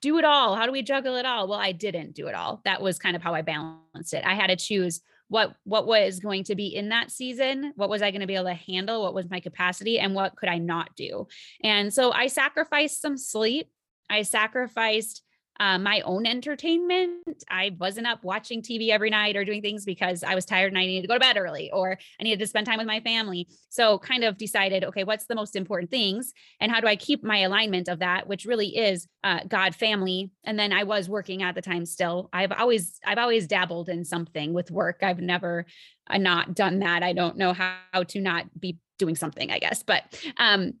do 0.00 0.18
it 0.18 0.24
all? 0.24 0.56
How 0.56 0.66
do 0.66 0.72
we 0.72 0.82
juggle 0.82 1.16
it 1.16 1.24
all? 1.24 1.48
Well, 1.48 1.58
I 1.58 1.72
didn't 1.72 2.14
do 2.14 2.26
it 2.26 2.34
all. 2.34 2.60
That 2.64 2.82
was 2.82 2.98
kind 2.98 3.16
of 3.16 3.22
how 3.22 3.34
I 3.34 3.40
balanced 3.42 4.12
it. 4.12 4.26
I 4.26 4.34
had 4.34 4.48
to 4.48 4.56
choose 4.56 5.00
what 5.28 5.54
what 5.64 5.86
was 5.86 6.20
going 6.20 6.44
to 6.44 6.54
be 6.54 6.68
in 6.68 6.90
that 6.90 7.10
season 7.10 7.72
what 7.76 7.88
was 7.88 8.02
i 8.02 8.10
going 8.10 8.20
to 8.20 8.26
be 8.26 8.34
able 8.34 8.44
to 8.44 8.54
handle 8.54 9.02
what 9.02 9.14
was 9.14 9.30
my 9.30 9.40
capacity 9.40 9.98
and 9.98 10.14
what 10.14 10.36
could 10.36 10.48
i 10.48 10.58
not 10.58 10.94
do? 10.96 11.26
And 11.62 11.92
so 11.92 12.12
i 12.12 12.26
sacrificed 12.26 13.00
some 13.00 13.16
sleep 13.16 13.68
i 14.10 14.22
sacrificed 14.22 15.22
uh, 15.62 15.78
my 15.78 16.00
own 16.00 16.26
entertainment. 16.26 17.44
I 17.48 17.76
wasn't 17.78 18.08
up 18.08 18.24
watching 18.24 18.62
TV 18.62 18.88
every 18.88 19.10
night 19.10 19.36
or 19.36 19.44
doing 19.44 19.62
things 19.62 19.84
because 19.84 20.24
I 20.24 20.34
was 20.34 20.44
tired 20.44 20.72
and 20.72 20.78
I 20.78 20.86
needed 20.86 21.02
to 21.02 21.08
go 21.08 21.14
to 21.14 21.20
bed 21.20 21.36
early 21.36 21.70
or 21.70 21.96
I 22.20 22.24
needed 22.24 22.40
to 22.40 22.48
spend 22.48 22.66
time 22.66 22.78
with 22.78 22.86
my 22.88 22.98
family. 22.98 23.46
So, 23.68 24.00
kind 24.00 24.24
of 24.24 24.36
decided, 24.36 24.82
okay, 24.82 25.04
what's 25.04 25.26
the 25.26 25.36
most 25.36 25.54
important 25.54 25.88
things 25.88 26.32
and 26.58 26.72
how 26.72 26.80
do 26.80 26.88
I 26.88 26.96
keep 26.96 27.22
my 27.22 27.42
alignment 27.42 27.86
of 27.86 28.00
that, 28.00 28.26
which 28.26 28.44
really 28.44 28.76
is 28.76 29.06
uh, 29.22 29.40
God, 29.46 29.76
family. 29.76 30.32
And 30.42 30.58
then 30.58 30.72
I 30.72 30.82
was 30.82 31.08
working 31.08 31.44
at 31.44 31.54
the 31.54 31.62
time 31.62 31.86
still. 31.86 32.28
I've 32.32 32.50
always, 32.50 32.98
I've 33.06 33.18
always 33.18 33.46
dabbled 33.46 33.88
in 33.88 34.04
something 34.04 34.52
with 34.52 34.72
work. 34.72 34.98
I've 35.02 35.20
never 35.20 35.64
uh, 36.10 36.18
not 36.18 36.54
done 36.54 36.80
that. 36.80 37.04
I 37.04 37.12
don't 37.12 37.36
know 37.36 37.52
how, 37.52 37.76
how 37.92 38.02
to 38.02 38.20
not 38.20 38.46
be 38.58 38.78
doing 38.98 39.14
something, 39.14 39.52
I 39.52 39.60
guess, 39.60 39.84
but, 39.84 40.02
um, 40.38 40.72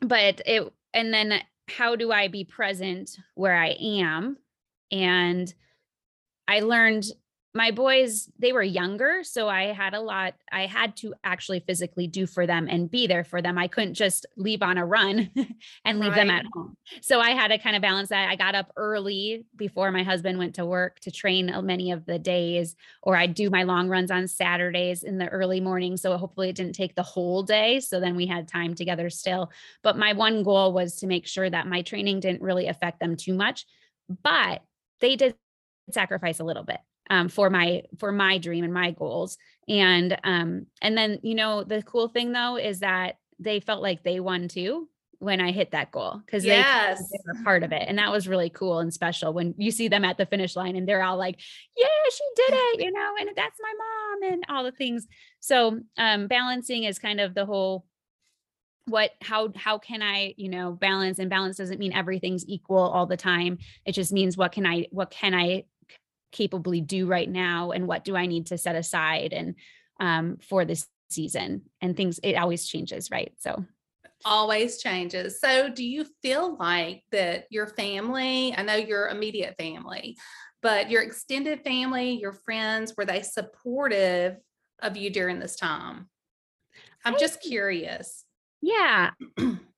but 0.00 0.40
it, 0.46 0.72
and 0.94 1.12
then 1.12 1.42
how 1.68 1.96
do 1.96 2.12
I 2.12 2.28
be 2.28 2.44
present 2.44 3.18
where 3.34 3.56
I 3.56 3.76
am? 3.80 4.36
And 4.90 5.52
I 6.46 6.60
learned 6.60 7.06
my 7.56 7.70
boys 7.70 8.28
they 8.38 8.52
were 8.52 8.62
younger 8.62 9.22
so 9.22 9.48
i 9.48 9.66
had 9.72 9.94
a 9.94 10.00
lot 10.00 10.34
i 10.50 10.66
had 10.66 10.96
to 10.96 11.14
actually 11.22 11.60
physically 11.60 12.06
do 12.06 12.26
for 12.26 12.46
them 12.46 12.66
and 12.68 12.90
be 12.90 13.06
there 13.06 13.24
for 13.24 13.40
them. 13.40 13.58
I 13.58 13.68
couldn't 13.68 13.94
just 13.94 14.26
leave 14.36 14.62
on 14.62 14.78
a 14.78 14.86
run 14.86 15.30
and 15.84 15.98
leave 15.98 16.10
right. 16.10 16.16
them 16.16 16.30
at 16.30 16.44
home. 16.52 16.76
So 17.00 17.20
i 17.20 17.30
had 17.30 17.48
to 17.48 17.58
kind 17.58 17.76
of 17.76 17.82
balance 17.82 18.08
that. 18.08 18.28
I 18.28 18.36
got 18.36 18.54
up 18.54 18.72
early 18.76 19.46
before 19.56 19.90
my 19.90 20.02
husband 20.02 20.38
went 20.38 20.54
to 20.56 20.66
work 20.66 21.00
to 21.00 21.10
train 21.10 21.50
uh, 21.50 21.62
many 21.62 21.92
of 21.92 22.06
the 22.06 22.18
days 22.18 22.76
or 23.02 23.16
i'd 23.16 23.34
do 23.34 23.50
my 23.50 23.62
long 23.62 23.88
runs 23.88 24.10
on 24.10 24.26
saturdays 24.26 25.02
in 25.02 25.18
the 25.18 25.28
early 25.28 25.60
morning 25.60 25.96
so 25.96 26.16
hopefully 26.16 26.48
it 26.48 26.56
didn't 26.56 26.74
take 26.74 26.94
the 26.94 27.02
whole 27.02 27.42
day 27.42 27.80
so 27.80 28.00
then 28.00 28.16
we 28.16 28.26
had 28.26 28.48
time 28.48 28.74
together 28.74 29.10
still. 29.10 29.50
But 29.82 29.96
my 29.96 30.12
one 30.12 30.42
goal 30.42 30.72
was 30.72 30.96
to 30.96 31.06
make 31.06 31.26
sure 31.26 31.48
that 31.48 31.66
my 31.66 31.82
training 31.82 32.20
didn't 32.20 32.42
really 32.42 32.66
affect 32.66 33.00
them 33.00 33.16
too 33.16 33.34
much 33.34 33.66
but 34.22 34.62
they 35.00 35.16
did 35.16 35.34
sacrifice 35.90 36.40
a 36.40 36.44
little 36.44 36.64
bit 36.64 36.78
um, 37.10 37.28
for 37.28 37.50
my 37.50 37.82
for 37.98 38.12
my 38.12 38.38
dream 38.38 38.64
and 38.64 38.72
my 38.72 38.90
goals 38.90 39.36
and 39.68 40.18
um 40.24 40.66
and 40.82 40.96
then 40.96 41.18
you 41.22 41.34
know 41.34 41.62
the 41.64 41.82
cool 41.82 42.08
thing 42.08 42.32
though 42.32 42.56
is 42.56 42.80
that 42.80 43.18
they 43.38 43.60
felt 43.60 43.82
like 43.82 44.02
they 44.02 44.20
won 44.20 44.48
too 44.48 44.88
when 45.24 45.40
I 45.40 45.52
hit 45.52 45.70
that 45.70 45.90
goal 45.90 46.20
because 46.24 46.44
yes. 46.44 46.98
they, 46.98 47.04
they, 47.16 47.22
were 47.26 47.44
part 47.44 47.62
of 47.62 47.72
it. 47.72 47.84
And 47.86 47.98
that 47.98 48.12
was 48.12 48.28
really 48.28 48.50
cool 48.50 48.80
and 48.80 48.92
special 48.92 49.32
when 49.32 49.54
you 49.56 49.70
see 49.70 49.88
them 49.88 50.04
at 50.04 50.18
the 50.18 50.26
finish 50.26 50.54
line 50.54 50.76
and 50.76 50.86
they're 50.86 51.02
all 51.02 51.16
like, 51.16 51.40
yeah, 51.76 51.86
she 52.12 52.24
did 52.36 52.54
it, 52.54 52.84
you 52.84 52.92
know, 52.92 53.14
and 53.18 53.30
that's 53.34 53.58
my 53.60 53.72
mom 53.78 54.32
and 54.32 54.44
all 54.50 54.64
the 54.64 54.72
things. 54.72 55.06
So 55.40 55.80
um, 55.96 56.26
balancing 56.26 56.84
is 56.84 56.98
kind 56.98 57.20
of 57.20 57.34
the 57.34 57.46
whole 57.46 57.86
what 58.86 59.12
how 59.22 59.50
how 59.56 59.78
can 59.78 60.02
i 60.02 60.34
you 60.36 60.50
know 60.50 60.72
balance 60.72 61.18
and 61.18 61.30
balance 61.30 61.56
doesn't 61.56 61.78
mean 61.78 61.94
everything's 61.94 62.46
equal 62.46 62.76
all 62.76 63.06
the 63.06 63.16
time 63.16 63.56
it 63.86 63.92
just 63.92 64.12
means 64.12 64.36
what 64.36 64.52
can 64.52 64.66
i 64.66 64.86
what 64.90 65.10
can 65.10 65.32
i 65.32 65.64
capably 66.34 66.82
do 66.82 67.06
right 67.06 67.30
now 67.30 67.70
and 67.70 67.86
what 67.86 68.04
do 68.04 68.14
i 68.14 68.26
need 68.26 68.46
to 68.46 68.58
set 68.58 68.76
aside 68.76 69.32
and 69.32 69.54
um, 70.00 70.36
for 70.42 70.64
this 70.64 70.86
season 71.08 71.62
and 71.80 71.96
things 71.96 72.20
it 72.22 72.34
always 72.34 72.66
changes 72.66 73.10
right 73.10 73.32
so 73.38 73.64
always 74.24 74.78
changes. 74.78 75.40
So, 75.40 75.68
do 75.68 75.84
you 75.84 76.06
feel 76.22 76.56
like 76.56 77.04
that 77.12 77.44
your 77.50 77.66
family, 77.66 78.54
I 78.56 78.62
know 78.62 78.74
your 78.74 79.08
immediate 79.08 79.54
family, 79.58 80.16
but 80.62 80.90
your 80.90 81.02
extended 81.02 81.62
family, 81.62 82.12
your 82.12 82.32
friends, 82.32 82.94
were 82.96 83.04
they 83.04 83.22
supportive 83.22 84.36
of 84.80 84.96
you 84.96 85.10
during 85.10 85.38
this 85.38 85.56
time? 85.56 86.08
I'm 87.04 87.18
just 87.18 87.42
curious. 87.42 88.24
Yeah. 88.62 89.10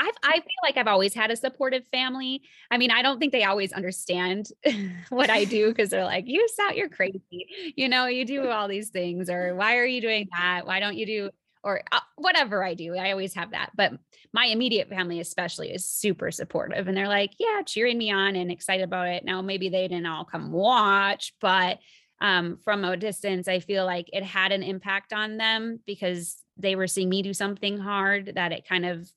I've, 0.00 0.14
I 0.22 0.34
feel 0.34 0.62
like 0.62 0.76
I've 0.76 0.86
always 0.86 1.14
had 1.14 1.30
a 1.30 1.36
supportive 1.36 1.86
family. 1.88 2.42
I 2.70 2.78
mean, 2.78 2.90
I 2.90 3.02
don't 3.02 3.18
think 3.18 3.32
they 3.32 3.44
always 3.44 3.72
understand 3.72 4.48
what 5.08 5.30
I 5.30 5.44
do 5.44 5.68
because 5.68 5.90
they're 5.90 6.04
like, 6.04 6.24
you 6.26 6.46
sound, 6.48 6.76
you're 6.76 6.88
crazy. 6.88 7.74
You 7.76 7.88
know, 7.88 8.06
you 8.06 8.24
do 8.24 8.48
all 8.48 8.68
these 8.68 8.90
things, 8.90 9.30
or 9.30 9.54
why 9.54 9.76
are 9.76 9.86
you 9.86 10.00
doing 10.00 10.28
that? 10.36 10.66
Why 10.66 10.80
don't 10.80 10.96
you 10.96 11.06
do, 11.06 11.30
or 11.62 11.82
uh, 11.92 12.00
whatever 12.16 12.64
I 12.64 12.74
do? 12.74 12.96
I 12.96 13.10
always 13.12 13.34
have 13.34 13.52
that. 13.52 13.70
But 13.74 13.92
my 14.32 14.46
immediate 14.46 14.88
family, 14.88 15.20
especially, 15.20 15.70
is 15.70 15.84
super 15.84 16.30
supportive. 16.30 16.88
And 16.88 16.96
they're 16.96 17.08
like, 17.08 17.32
yeah, 17.38 17.62
cheering 17.62 17.98
me 17.98 18.10
on 18.10 18.36
and 18.36 18.50
excited 18.50 18.84
about 18.84 19.08
it. 19.08 19.24
Now, 19.24 19.42
maybe 19.42 19.68
they 19.68 19.88
didn't 19.88 20.06
all 20.06 20.24
come 20.24 20.52
watch, 20.52 21.34
but 21.40 21.78
um, 22.20 22.58
from 22.64 22.84
a 22.84 22.96
distance, 22.96 23.48
I 23.48 23.60
feel 23.60 23.84
like 23.84 24.08
it 24.12 24.22
had 24.22 24.52
an 24.52 24.62
impact 24.62 25.12
on 25.12 25.36
them 25.36 25.80
because 25.86 26.36
they 26.56 26.74
were 26.74 26.86
seeing 26.86 27.08
me 27.08 27.22
do 27.22 27.34
something 27.34 27.78
hard 27.78 28.32
that 28.36 28.52
it 28.52 28.66
kind 28.66 28.86
of 28.86 29.10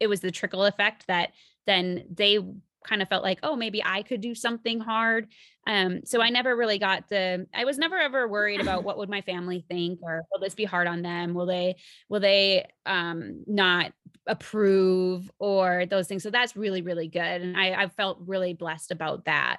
it 0.00 0.06
was 0.06 0.20
the 0.20 0.30
trickle 0.30 0.64
effect 0.64 1.06
that 1.06 1.30
then 1.66 2.04
they 2.12 2.38
kind 2.86 3.02
of 3.02 3.08
felt 3.08 3.24
like 3.24 3.40
oh 3.42 3.56
maybe 3.56 3.82
i 3.84 4.02
could 4.02 4.20
do 4.20 4.34
something 4.34 4.78
hard. 4.80 5.26
Um 5.66 6.02
so 6.04 6.20
i 6.22 6.30
never 6.30 6.54
really 6.54 6.78
got 6.78 7.08
the 7.08 7.46
i 7.52 7.64
was 7.64 7.78
never 7.78 7.96
ever 7.98 8.28
worried 8.28 8.60
about 8.60 8.84
what 8.84 8.98
would 8.98 9.08
my 9.08 9.22
family 9.22 9.64
think 9.68 9.98
or 10.02 10.22
will 10.30 10.40
this 10.40 10.54
be 10.54 10.64
hard 10.64 10.86
on 10.86 11.02
them? 11.02 11.34
Will 11.34 11.46
they 11.46 11.76
will 12.08 12.20
they 12.20 12.66
um 12.86 13.42
not 13.46 13.92
approve? 14.26 15.30
or 15.38 15.86
those 15.86 16.06
things. 16.08 16.22
So 16.22 16.30
that's 16.30 16.56
really 16.56 16.82
really 16.82 17.08
good 17.08 17.42
and 17.42 17.56
i 17.56 17.82
i 17.82 17.88
felt 17.88 18.18
really 18.26 18.54
blessed 18.54 18.92
about 18.92 19.24
that 19.24 19.58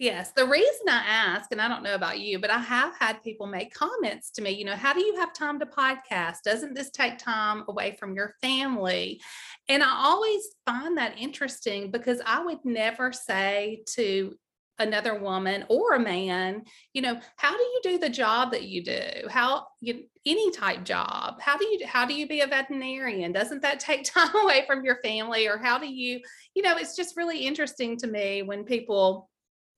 Yes. 0.00 0.32
The 0.32 0.46
reason 0.46 0.88
I 0.88 1.04
ask, 1.06 1.52
and 1.52 1.60
I 1.60 1.68
don't 1.68 1.82
know 1.82 1.94
about 1.94 2.20
you, 2.20 2.38
but 2.38 2.48
I 2.48 2.58
have 2.58 2.96
had 2.98 3.22
people 3.22 3.46
make 3.46 3.74
comments 3.74 4.30
to 4.30 4.42
me, 4.42 4.52
you 4.52 4.64
know, 4.64 4.74
how 4.74 4.94
do 4.94 5.04
you 5.04 5.16
have 5.16 5.34
time 5.34 5.60
to 5.60 5.66
podcast? 5.66 6.36
Doesn't 6.42 6.72
this 6.72 6.88
take 6.88 7.18
time 7.18 7.64
away 7.68 7.98
from 8.00 8.14
your 8.14 8.32
family? 8.40 9.20
And 9.68 9.82
I 9.82 9.90
always 9.90 10.42
find 10.64 10.96
that 10.96 11.18
interesting 11.18 11.90
because 11.90 12.22
I 12.24 12.42
would 12.42 12.64
never 12.64 13.12
say 13.12 13.82
to 13.90 14.34
another 14.78 15.20
woman 15.20 15.66
or 15.68 15.92
a 15.92 16.00
man 16.00 16.62
you 16.94 17.02
know 17.02 17.20
how 17.36 17.54
do 17.54 17.62
you 17.62 17.80
do 17.82 17.98
the 17.98 18.08
job 18.08 18.50
that 18.50 18.62
you 18.62 18.82
do 18.82 19.28
how 19.28 19.66
you 19.82 20.04
any 20.24 20.50
type 20.52 20.86
job 20.86 21.38
how 21.38 21.54
do 21.58 21.66
you 21.66 21.86
how 21.86 22.06
do 22.06 22.14
you 22.14 22.26
be 22.26 22.40
a 22.40 22.46
veterinarian 22.46 23.30
doesn't 23.30 23.60
that 23.60 23.78
take 23.78 24.04
time 24.10 24.34
away 24.36 24.64
from 24.66 24.82
your 24.82 24.96
family 25.02 25.46
or 25.46 25.58
how 25.58 25.78
do 25.78 25.86
you 25.86 26.18
you 26.54 26.62
know 26.62 26.78
it's 26.78 26.96
just 26.96 27.14
really 27.14 27.40
interesting 27.40 27.94
to 27.94 28.06
me 28.06 28.40
when 28.40 28.64
people 28.64 29.28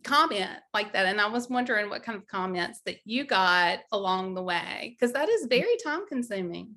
comment 0.03 0.51
like 0.75 0.93
that. 0.93 1.07
And 1.07 1.21
I 1.21 1.29
was 1.29 1.49
wondering 1.49 1.89
what 1.91 2.03
kind 2.03 2.17
of 2.17 2.27
comments 2.27 2.81
that 2.87 2.97
you 3.05 3.25
got 3.25 3.81
along 3.93 4.35
the 4.35 4.43
way, 4.43 4.97
because 4.99 5.13
that 5.13 5.29
is 5.29 5.47
very 5.47 5.77
time 5.85 6.07
consuming. 6.09 6.77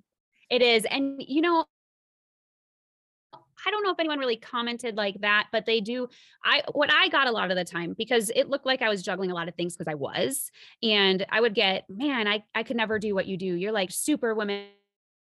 It 0.49 0.61
is. 0.61 0.85
And, 0.85 1.21
you 1.25 1.41
know, 1.41 1.65
I 3.65 3.71
don't 3.71 3.83
know 3.83 3.91
if 3.91 3.99
anyone 3.99 4.19
really 4.19 4.37
commented 4.37 4.95
like 4.95 5.19
that, 5.21 5.47
but 5.51 5.65
they 5.65 5.81
do. 5.81 6.07
I 6.43 6.61
what 6.73 6.91
I 6.91 7.07
got 7.09 7.27
a 7.27 7.31
lot 7.31 7.49
of 7.49 7.57
the 7.57 7.63
time 7.63 7.95
because 7.97 8.29
it 8.35 8.47
looked 8.47 8.65
like 8.65 8.81
I 8.81 8.89
was 8.89 9.01
juggling 9.01 9.31
a 9.31 9.33
lot 9.33 9.47
of 9.47 9.55
things 9.55 9.75
because 9.75 9.91
I 9.91 9.95
was, 9.95 10.51
and 10.83 11.25
I 11.29 11.41
would 11.41 11.55
get, 11.55 11.85
man, 11.89 12.27
I 12.27 12.43
I 12.53 12.61
could 12.61 12.77
never 12.77 12.99
do 12.99 13.15
what 13.15 13.25
you 13.25 13.37
do. 13.37 13.47
You're 13.47 13.71
like 13.71 13.91
super 13.91 14.35
women. 14.35 14.67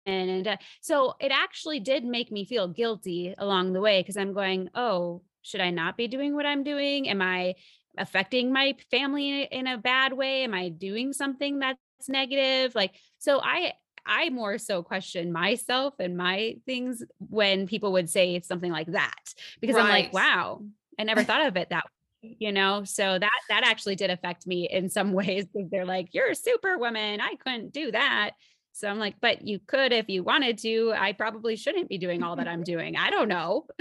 And 0.06 0.46
uh, 0.46 0.56
so 0.82 1.14
it 1.18 1.32
actually 1.32 1.80
did 1.80 2.04
make 2.04 2.30
me 2.30 2.44
feel 2.44 2.68
guilty 2.68 3.34
along 3.38 3.72
the 3.72 3.80
way 3.80 4.02
because 4.02 4.18
I'm 4.18 4.34
going, 4.34 4.68
oh, 4.74 5.22
should 5.40 5.62
I 5.62 5.70
not 5.70 5.96
be 5.96 6.08
doing 6.08 6.34
what 6.34 6.44
I'm 6.44 6.62
doing? 6.62 7.08
Am 7.08 7.22
I 7.22 7.54
affecting 7.98 8.52
my 8.52 8.74
family 8.90 9.42
in 9.42 9.66
a 9.66 9.78
bad 9.78 10.12
way? 10.12 10.44
Am 10.44 10.54
I 10.54 10.68
doing 10.68 11.12
something 11.12 11.58
that's 11.60 11.78
negative? 12.08 12.74
Like, 12.74 12.94
so 13.18 13.40
I, 13.42 13.72
I 14.06 14.30
more 14.30 14.58
so 14.58 14.82
question 14.82 15.32
myself 15.32 15.94
and 15.98 16.16
my 16.16 16.56
things 16.66 17.02
when 17.18 17.66
people 17.66 17.92
would 17.92 18.10
say 18.10 18.40
something 18.40 18.70
like 18.70 18.88
that 18.88 19.34
because 19.60 19.76
right. 19.76 19.84
I'm 19.84 19.90
like, 19.90 20.12
wow, 20.12 20.62
I 20.98 21.04
never 21.04 21.24
thought 21.24 21.46
of 21.46 21.56
it 21.56 21.70
that 21.70 21.84
way, 22.22 22.36
you 22.38 22.52
know? 22.52 22.84
So 22.84 23.18
that, 23.18 23.40
that 23.48 23.62
actually 23.64 23.96
did 23.96 24.10
affect 24.10 24.46
me 24.46 24.68
in 24.68 24.90
some 24.90 25.12
ways 25.14 25.46
because 25.46 25.70
they're 25.70 25.86
like, 25.86 26.08
you're 26.12 26.30
a 26.30 26.36
super 26.36 26.78
woman. 26.78 27.20
I 27.20 27.36
couldn't 27.36 27.72
do 27.72 27.92
that. 27.92 28.32
So 28.74 28.88
I'm 28.88 28.98
like, 28.98 29.14
but 29.20 29.46
you 29.46 29.60
could 29.64 29.92
if 29.92 30.08
you 30.08 30.24
wanted 30.24 30.58
to. 30.58 30.92
I 30.96 31.12
probably 31.12 31.54
shouldn't 31.54 31.88
be 31.88 31.96
doing 31.96 32.24
all 32.24 32.34
that 32.36 32.48
I'm 32.48 32.64
doing. 32.74 32.96
I 32.96 33.08
don't 33.08 33.28
know. 33.28 33.66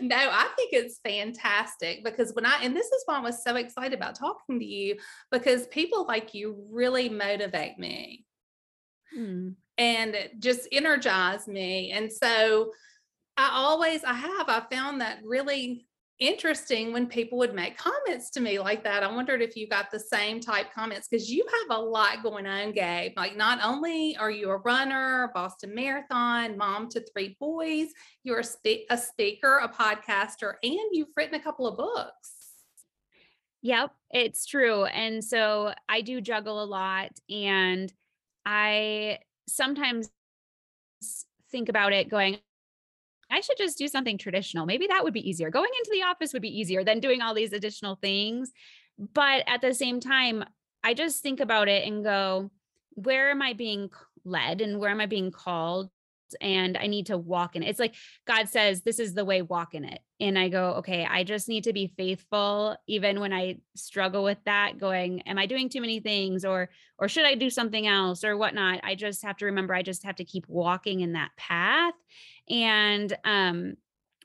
no, 0.00 0.16
I 0.16 0.48
think 0.56 0.72
it's 0.72 0.98
fantastic 1.04 2.02
because 2.02 2.34
when 2.34 2.44
I, 2.44 2.58
and 2.62 2.74
this 2.74 2.86
is 2.86 3.02
why 3.06 3.18
I 3.18 3.20
was 3.20 3.44
so 3.44 3.54
excited 3.54 3.96
about 3.96 4.16
talking 4.16 4.58
to 4.58 4.64
you 4.64 4.96
because 5.30 5.68
people 5.68 6.04
like 6.04 6.34
you 6.34 6.66
really 6.68 7.08
motivate 7.08 7.78
me 7.78 8.26
hmm. 9.14 9.50
and 9.78 10.16
just 10.40 10.66
energize 10.72 11.46
me. 11.46 11.92
And 11.92 12.12
so 12.12 12.72
I 13.36 13.50
always, 13.52 14.02
I 14.02 14.14
have, 14.14 14.48
I 14.48 14.64
found 14.68 15.00
that 15.00 15.20
really 15.24 15.86
interesting 16.28 16.92
when 16.92 17.06
people 17.06 17.36
would 17.38 17.54
make 17.54 17.76
comments 17.76 18.30
to 18.30 18.40
me 18.40 18.58
like 18.58 18.84
that. 18.84 19.02
I 19.02 19.12
wondered 19.12 19.42
if 19.42 19.56
you 19.56 19.68
got 19.68 19.90
the 19.90 19.98
same 19.98 20.40
type 20.40 20.72
comments 20.74 21.08
because 21.08 21.30
you 21.30 21.44
have 21.46 21.78
a 21.78 21.80
lot 21.80 22.22
going 22.22 22.46
on, 22.46 22.72
Gabe. 22.72 23.12
Like, 23.16 23.36
not 23.36 23.58
only 23.62 24.16
are 24.16 24.30
you 24.30 24.50
a 24.50 24.56
runner, 24.58 25.30
Boston 25.34 25.74
Marathon, 25.74 26.56
mom 26.56 26.88
to 26.90 27.04
three 27.12 27.36
boys, 27.40 27.88
you're 28.24 28.40
a, 28.40 28.44
spe- 28.44 28.86
a 28.90 28.96
speaker, 28.96 29.58
a 29.58 29.68
podcaster, 29.68 30.54
and 30.62 30.80
you've 30.92 31.08
written 31.16 31.34
a 31.34 31.42
couple 31.42 31.66
of 31.66 31.76
books. 31.76 32.32
Yep, 33.62 33.92
it's 34.10 34.46
true. 34.46 34.84
And 34.86 35.22
so 35.22 35.72
I 35.88 36.00
do 36.00 36.20
juggle 36.20 36.62
a 36.62 36.66
lot. 36.66 37.10
And 37.30 37.92
I 38.44 39.18
sometimes 39.48 40.10
think 41.50 41.68
about 41.68 41.92
it 41.92 42.08
going, 42.08 42.38
I 43.32 43.40
should 43.40 43.56
just 43.56 43.78
do 43.78 43.88
something 43.88 44.18
traditional. 44.18 44.66
Maybe 44.66 44.86
that 44.88 45.02
would 45.02 45.14
be 45.14 45.28
easier. 45.28 45.50
Going 45.50 45.70
into 45.78 45.90
the 45.92 46.02
office 46.02 46.32
would 46.34 46.42
be 46.42 46.60
easier 46.60 46.84
than 46.84 47.00
doing 47.00 47.22
all 47.22 47.34
these 47.34 47.54
additional 47.54 47.96
things. 47.96 48.52
But 48.98 49.44
at 49.46 49.62
the 49.62 49.74
same 49.74 50.00
time, 50.00 50.44
I 50.84 50.94
just 50.94 51.22
think 51.22 51.40
about 51.40 51.68
it 51.68 51.86
and 51.86 52.04
go, 52.04 52.50
where 52.90 53.30
am 53.30 53.40
I 53.40 53.54
being 53.54 53.90
led 54.24 54.60
and 54.60 54.78
where 54.78 54.90
am 54.90 55.00
I 55.00 55.06
being 55.06 55.30
called? 55.30 55.90
And 56.40 56.78
I 56.78 56.86
need 56.86 57.06
to 57.06 57.18
walk 57.18 57.56
in 57.56 57.62
it. 57.62 57.68
It's 57.68 57.78
like 57.78 57.94
God 58.26 58.48
says, 58.48 58.82
this 58.82 58.98
is 58.98 59.14
the 59.14 59.24
way, 59.24 59.42
walk 59.42 59.74
in 59.74 59.84
it. 59.84 60.00
And 60.20 60.38
I 60.38 60.48
go, 60.48 60.74
okay, 60.74 61.06
I 61.08 61.24
just 61.24 61.48
need 61.48 61.64
to 61.64 61.72
be 61.72 61.92
faithful, 61.96 62.76
even 62.86 63.20
when 63.20 63.32
I 63.32 63.58
struggle 63.76 64.24
with 64.24 64.38
that, 64.46 64.78
going, 64.78 65.22
am 65.22 65.38
I 65.38 65.46
doing 65.46 65.68
too 65.68 65.80
many 65.80 66.00
things 66.00 66.44
or 66.44 66.70
or 66.98 67.08
should 67.08 67.26
I 67.26 67.34
do 67.34 67.50
something 67.50 67.86
else 67.86 68.24
or 68.24 68.36
whatnot? 68.36 68.80
I 68.82 68.94
just 68.94 69.22
have 69.24 69.36
to 69.38 69.46
remember 69.46 69.74
I 69.74 69.82
just 69.82 70.04
have 70.04 70.16
to 70.16 70.24
keep 70.24 70.46
walking 70.48 71.00
in 71.00 71.12
that 71.12 71.30
path 71.36 71.94
and 72.48 73.16
um, 73.24 73.74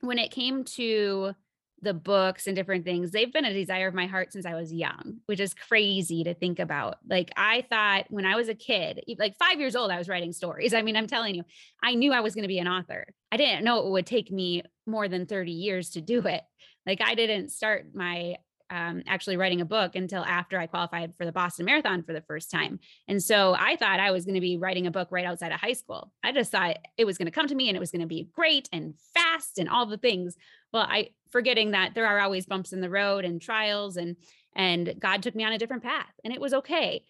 when 0.02 0.18
it 0.20 0.32
came 0.32 0.64
to 0.64 1.34
the 1.82 1.94
books 1.94 2.48
and 2.48 2.56
different 2.56 2.86
things, 2.86 3.12
they've 3.12 3.32
been 3.32 3.46
a 3.46 3.54
desire 3.54 3.88
of 3.88 3.94
my 3.94 4.08
heart 4.08 4.34
since 4.34 4.46
I 4.46 4.56
was 4.56 4.74
young, 4.74 5.20
which 5.28 5.40
is 5.40 5.54
crazy 5.54 6.24
to 6.24 6.34
think 6.34 6.60
about. 6.60 6.98
Like, 7.08 7.32
I 7.38 7.66
thought 7.70 8.06
when 8.10 8.26
I 8.26 8.36
was 8.36 8.50
a 8.50 8.56
kid, 8.56 9.04
like 9.20 9.38
five 9.38 9.60
years 9.60 9.76
old, 9.76 9.92
I 9.92 9.98
was 9.98 10.10
writing 10.10 10.34
stories. 10.34 10.74
I 10.74 10.82
mean, 10.82 10.96
I'm 10.96 11.08
telling 11.08 11.36
you, 11.36 11.44
I 11.84 11.94
knew 11.94 12.14
I 12.14 12.22
was 12.22 12.34
going 12.34 12.44
to 12.44 12.48
be 12.48 12.60
an 12.60 12.68
author. 12.68 13.06
I 13.32 13.38
didn't 13.38 13.64
know 13.64 13.86
it 13.86 13.92
would 13.92 14.08
take 14.08 14.32
me 14.32 14.64
more 14.88 15.08
than 15.08 15.28
30 15.28 15.52
years 15.52 15.92
to 15.92 16.02
do 16.02 16.26
it. 16.26 16.42
Like, 16.86 17.02
I 17.02 17.16
didn't 17.16 17.50
start 17.50 17.88
my 17.94 18.38
um, 18.70 19.04
actually 19.08 19.38
writing 19.38 19.62
a 19.62 19.66
book 19.66 19.96
until 19.96 20.24
after 20.24 20.60
I 20.60 20.68
qualified 20.68 21.14
for 21.18 21.26
the 21.26 21.32
Boston 21.32 21.66
Marathon 21.66 22.04
for 22.04 22.14
the 22.14 22.22
first 22.22 22.52
time. 22.52 22.80
And 23.08 23.22
so 23.22 23.56
I 23.58 23.76
thought 23.76 24.00
I 24.00 24.12
was 24.12 24.26
going 24.26 24.36
to 24.36 24.42
be 24.42 24.58
writing 24.58 24.88
a 24.88 24.92
book 24.92 25.08
right 25.12 25.26
outside 25.26 25.52
of 25.52 25.60
high 25.60 25.74
school. 25.74 26.12
I 26.24 26.32
just 26.32 26.52
thought 26.52 26.78
it 26.98 27.06
was 27.06 27.18
going 27.18 27.28
to 27.28 27.32
come 27.32 27.48
to 27.48 27.56
me 27.56 27.70
and 27.70 27.78
it 27.78 27.80
was 27.80 27.92
going 27.92 28.02
to 28.02 28.08
be 28.08 28.30
great 28.34 28.68
and 28.72 28.96
fast 29.14 29.58
and 29.58 29.70
all 29.70 29.86
the 29.86 29.98
things. 29.98 30.36
Well, 30.74 30.86
I 30.88 31.10
forgetting 31.32 31.72
that 31.72 31.94
there 31.94 32.08
are 32.08 32.20
always 32.20 32.46
bumps 32.46 32.74
in 32.74 32.82
the 32.82 32.90
road 32.90 33.26
and 33.26 33.42
trials 33.42 33.98
and 33.98 34.16
and 34.56 34.96
God 35.00 35.22
took 35.22 35.36
me 35.36 35.44
on 35.44 35.54
a 35.54 35.58
different 35.58 35.84
path 35.84 36.12
and 36.24 36.34
it 36.34 36.42
was 36.42 36.54
okay. 36.54 37.04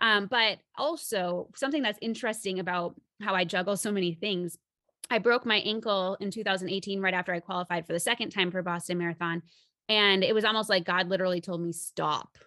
Um, 0.00 0.26
but 0.26 0.58
also 0.76 1.50
something 1.54 1.82
that's 1.82 1.98
interesting 2.00 2.58
about 2.58 2.94
how 3.20 3.34
I 3.34 3.44
juggle 3.44 3.76
so 3.76 3.92
many 3.92 4.14
things. 4.14 4.56
I 5.10 5.18
broke 5.18 5.44
my 5.44 5.56
ankle 5.56 6.16
in 6.20 6.30
2018 6.30 7.00
right 7.00 7.12
after 7.12 7.34
I 7.34 7.40
qualified 7.40 7.86
for 7.86 7.92
the 7.92 8.00
second 8.00 8.30
time 8.30 8.50
for 8.50 8.62
Boston 8.62 8.98
Marathon. 8.98 9.42
And 9.88 10.24
it 10.24 10.34
was 10.34 10.44
almost 10.44 10.68
like 10.68 10.84
God 10.84 11.08
literally 11.08 11.40
told 11.40 11.60
me, 11.60 11.72
stop. 11.72 12.38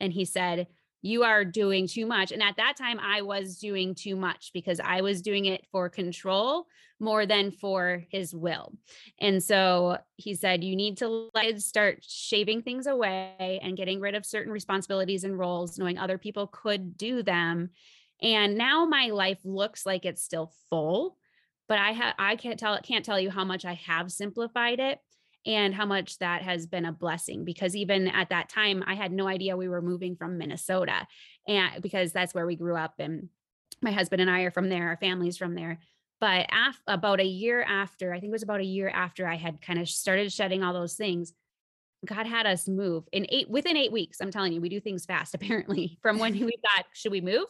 And 0.00 0.12
he 0.12 0.24
said, 0.24 0.66
You 1.02 1.22
are 1.24 1.44
doing 1.44 1.86
too 1.86 2.06
much. 2.06 2.32
And 2.32 2.42
at 2.42 2.56
that 2.56 2.76
time, 2.76 2.98
I 2.98 3.22
was 3.22 3.58
doing 3.58 3.94
too 3.94 4.16
much 4.16 4.50
because 4.52 4.80
I 4.80 5.00
was 5.00 5.22
doing 5.22 5.44
it 5.44 5.66
for 5.70 5.88
control 5.88 6.66
more 6.98 7.24
than 7.24 7.50
for 7.50 8.04
his 8.10 8.34
will. 8.34 8.74
And 9.18 9.42
so 9.42 9.98
he 10.16 10.34
said, 10.34 10.62
You 10.62 10.76
need 10.76 10.98
to 10.98 11.30
let 11.34 11.60
start 11.62 12.04
shaving 12.06 12.62
things 12.62 12.86
away 12.86 13.60
and 13.62 13.76
getting 13.76 14.00
rid 14.00 14.14
of 14.14 14.26
certain 14.26 14.52
responsibilities 14.52 15.24
and 15.24 15.38
roles, 15.38 15.78
knowing 15.78 15.98
other 15.98 16.18
people 16.18 16.46
could 16.46 16.96
do 16.96 17.22
them. 17.22 17.70
And 18.22 18.58
now 18.58 18.84
my 18.84 19.06
life 19.08 19.38
looks 19.44 19.86
like 19.86 20.04
it's 20.04 20.22
still 20.22 20.52
full, 20.68 21.16
but 21.68 21.78
I 21.78 21.92
have 21.92 22.14
I 22.18 22.36
can't 22.36 22.58
tell 22.58 22.78
can't 22.82 23.04
tell 23.04 23.18
you 23.18 23.30
how 23.30 23.44
much 23.44 23.64
I 23.64 23.74
have 23.74 24.12
simplified 24.12 24.78
it 24.78 24.98
and 25.46 25.74
how 25.74 25.86
much 25.86 26.18
that 26.18 26.42
has 26.42 26.66
been 26.66 26.84
a 26.84 26.92
blessing 26.92 27.44
because 27.44 27.74
even 27.74 28.08
at 28.08 28.28
that 28.28 28.48
time 28.48 28.84
I 28.86 28.94
had 28.94 29.12
no 29.12 29.26
idea 29.26 29.56
we 29.56 29.68
were 29.68 29.82
moving 29.82 30.16
from 30.16 30.38
Minnesota 30.38 31.06
and 31.48 31.82
because 31.82 32.12
that's 32.12 32.34
where 32.34 32.46
we 32.46 32.56
grew 32.56 32.76
up 32.76 32.94
and 32.98 33.28
my 33.80 33.90
husband 33.90 34.20
and 34.20 34.30
I 34.30 34.42
are 34.42 34.50
from 34.50 34.68
there 34.68 34.88
our 34.88 34.96
family's 34.96 35.38
from 35.38 35.54
there 35.54 35.78
but 36.20 36.46
af- 36.52 36.82
about 36.86 37.20
a 37.20 37.26
year 37.26 37.62
after 37.62 38.12
I 38.12 38.20
think 38.20 38.30
it 38.30 38.32
was 38.32 38.42
about 38.42 38.60
a 38.60 38.64
year 38.64 38.88
after 38.88 39.26
I 39.26 39.36
had 39.36 39.62
kind 39.62 39.78
of 39.78 39.88
started 39.88 40.32
shedding 40.32 40.62
all 40.62 40.74
those 40.74 40.94
things 40.94 41.32
God 42.06 42.26
had 42.26 42.46
us 42.46 42.66
move 42.66 43.04
in 43.12 43.26
eight 43.28 43.50
within 43.50 43.76
eight 43.76 43.92
weeks. 43.92 44.20
I'm 44.20 44.30
telling 44.30 44.52
you, 44.52 44.60
we 44.60 44.68
do 44.68 44.80
things 44.80 45.04
fast, 45.04 45.34
apparently, 45.34 45.98
from 46.02 46.18
when 46.18 46.32
we 46.32 46.40
thought, 46.76 46.86
should 46.92 47.12
we 47.12 47.20
move? 47.20 47.44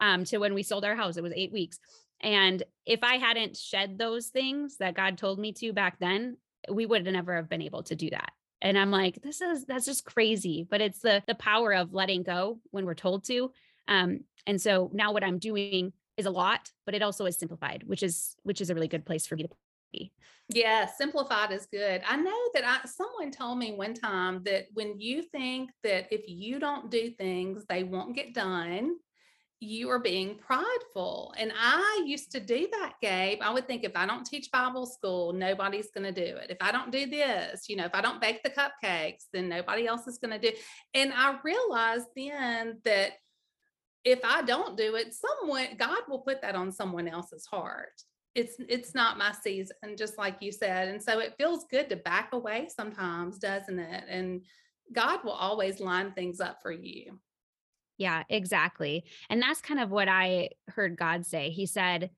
Um, 0.00 0.24
to 0.24 0.38
when 0.38 0.54
we 0.54 0.62
sold 0.62 0.84
our 0.84 0.94
house. 0.94 1.16
It 1.16 1.22
was 1.22 1.32
eight 1.34 1.52
weeks. 1.52 1.78
And 2.20 2.62
if 2.84 3.02
I 3.02 3.16
hadn't 3.16 3.56
shed 3.56 3.98
those 3.98 4.28
things 4.28 4.76
that 4.78 4.94
God 4.94 5.18
told 5.18 5.38
me 5.38 5.52
to 5.54 5.72
back 5.72 5.98
then, 5.98 6.36
we 6.70 6.86
would 6.86 7.04
never 7.04 7.36
have 7.36 7.48
been 7.48 7.62
able 7.62 7.82
to 7.84 7.96
do 7.96 8.10
that. 8.10 8.32
And 8.62 8.78
I'm 8.78 8.90
like, 8.90 9.20
this 9.22 9.40
is 9.40 9.64
that's 9.64 9.84
just 9.84 10.04
crazy. 10.04 10.66
But 10.68 10.80
it's 10.80 11.00
the 11.00 11.22
the 11.26 11.34
power 11.34 11.74
of 11.74 11.92
letting 11.92 12.22
go 12.22 12.58
when 12.70 12.84
we're 12.84 12.94
told 12.94 13.24
to. 13.24 13.52
Um, 13.88 14.20
and 14.46 14.60
so 14.60 14.90
now 14.92 15.12
what 15.12 15.24
I'm 15.24 15.38
doing 15.38 15.92
is 16.16 16.26
a 16.26 16.30
lot, 16.30 16.70
but 16.84 16.94
it 16.94 17.02
also 17.02 17.26
is 17.26 17.36
simplified, 17.36 17.84
which 17.86 18.02
is 18.02 18.36
which 18.42 18.60
is 18.60 18.70
a 18.70 18.74
really 18.74 18.88
good 18.88 19.04
place 19.04 19.26
for 19.26 19.36
me 19.36 19.44
to 19.44 19.48
be. 19.92 20.12
Yeah, 20.48 20.86
simplified 20.86 21.50
is 21.52 21.66
good. 21.66 22.02
I 22.08 22.16
know 22.16 22.38
that 22.54 22.64
I 22.64 22.86
someone 22.86 23.30
told 23.30 23.58
me 23.58 23.72
one 23.72 23.94
time 23.94 24.42
that 24.44 24.66
when 24.74 24.98
you 25.00 25.22
think 25.22 25.70
that 25.82 26.06
if 26.12 26.22
you 26.26 26.58
don't 26.58 26.90
do 26.90 27.10
things, 27.10 27.64
they 27.68 27.82
won't 27.82 28.14
get 28.14 28.32
done, 28.32 28.96
you 29.60 29.90
are 29.90 29.98
being 29.98 30.36
prideful. 30.36 31.34
And 31.38 31.50
I 31.58 32.04
used 32.06 32.30
to 32.32 32.40
do 32.40 32.68
that, 32.72 32.94
Gabe. 33.00 33.38
I 33.40 33.52
would 33.52 33.66
think 33.66 33.84
if 33.84 33.96
I 33.96 34.06
don't 34.06 34.26
teach 34.26 34.50
Bible 34.50 34.84
school, 34.84 35.32
nobody's 35.32 35.90
going 35.90 36.12
to 36.12 36.12
do 36.12 36.36
it. 36.36 36.50
If 36.50 36.58
I 36.60 36.72
don't 36.72 36.92
do 36.92 37.06
this, 37.06 37.68
you 37.68 37.76
know, 37.76 37.86
if 37.86 37.94
I 37.94 38.02
don't 38.02 38.20
bake 38.20 38.42
the 38.42 38.50
cupcakes, 38.50 39.24
then 39.32 39.48
nobody 39.48 39.86
else 39.86 40.06
is 40.06 40.18
going 40.18 40.38
to 40.38 40.50
do. 40.50 40.56
And 40.92 41.12
I 41.14 41.38
realized 41.42 42.08
then 42.14 42.80
that 42.84 43.12
if 44.04 44.20
I 44.24 44.42
don't 44.42 44.76
do 44.76 44.94
it, 44.94 45.14
someone 45.14 45.68
God 45.78 46.02
will 46.08 46.20
put 46.20 46.42
that 46.42 46.54
on 46.54 46.70
someone 46.70 47.08
else's 47.08 47.46
heart. 47.46 48.02
It's 48.34 48.54
it's 48.68 48.94
not 48.94 49.18
my 49.18 49.32
season, 49.32 49.96
just 49.96 50.18
like 50.18 50.36
you 50.40 50.52
said. 50.52 50.88
And 50.88 51.02
so 51.02 51.18
it 51.18 51.34
feels 51.38 51.64
good 51.70 51.88
to 51.88 51.96
back 51.96 52.32
away 52.32 52.68
sometimes, 52.68 53.38
doesn't 53.38 53.78
it? 53.78 54.04
And 54.08 54.42
God 54.92 55.24
will 55.24 55.32
always 55.32 55.80
line 55.80 56.12
things 56.12 56.40
up 56.40 56.58
for 56.62 56.70
you. 56.70 57.18
Yeah, 57.98 58.24
exactly. 58.28 59.04
And 59.30 59.40
that's 59.40 59.60
kind 59.60 59.80
of 59.80 59.90
what 59.90 60.08
I 60.08 60.50
heard 60.68 60.96
God 60.96 61.24
say. 61.24 61.50
He 61.50 61.66
said, 61.66 62.10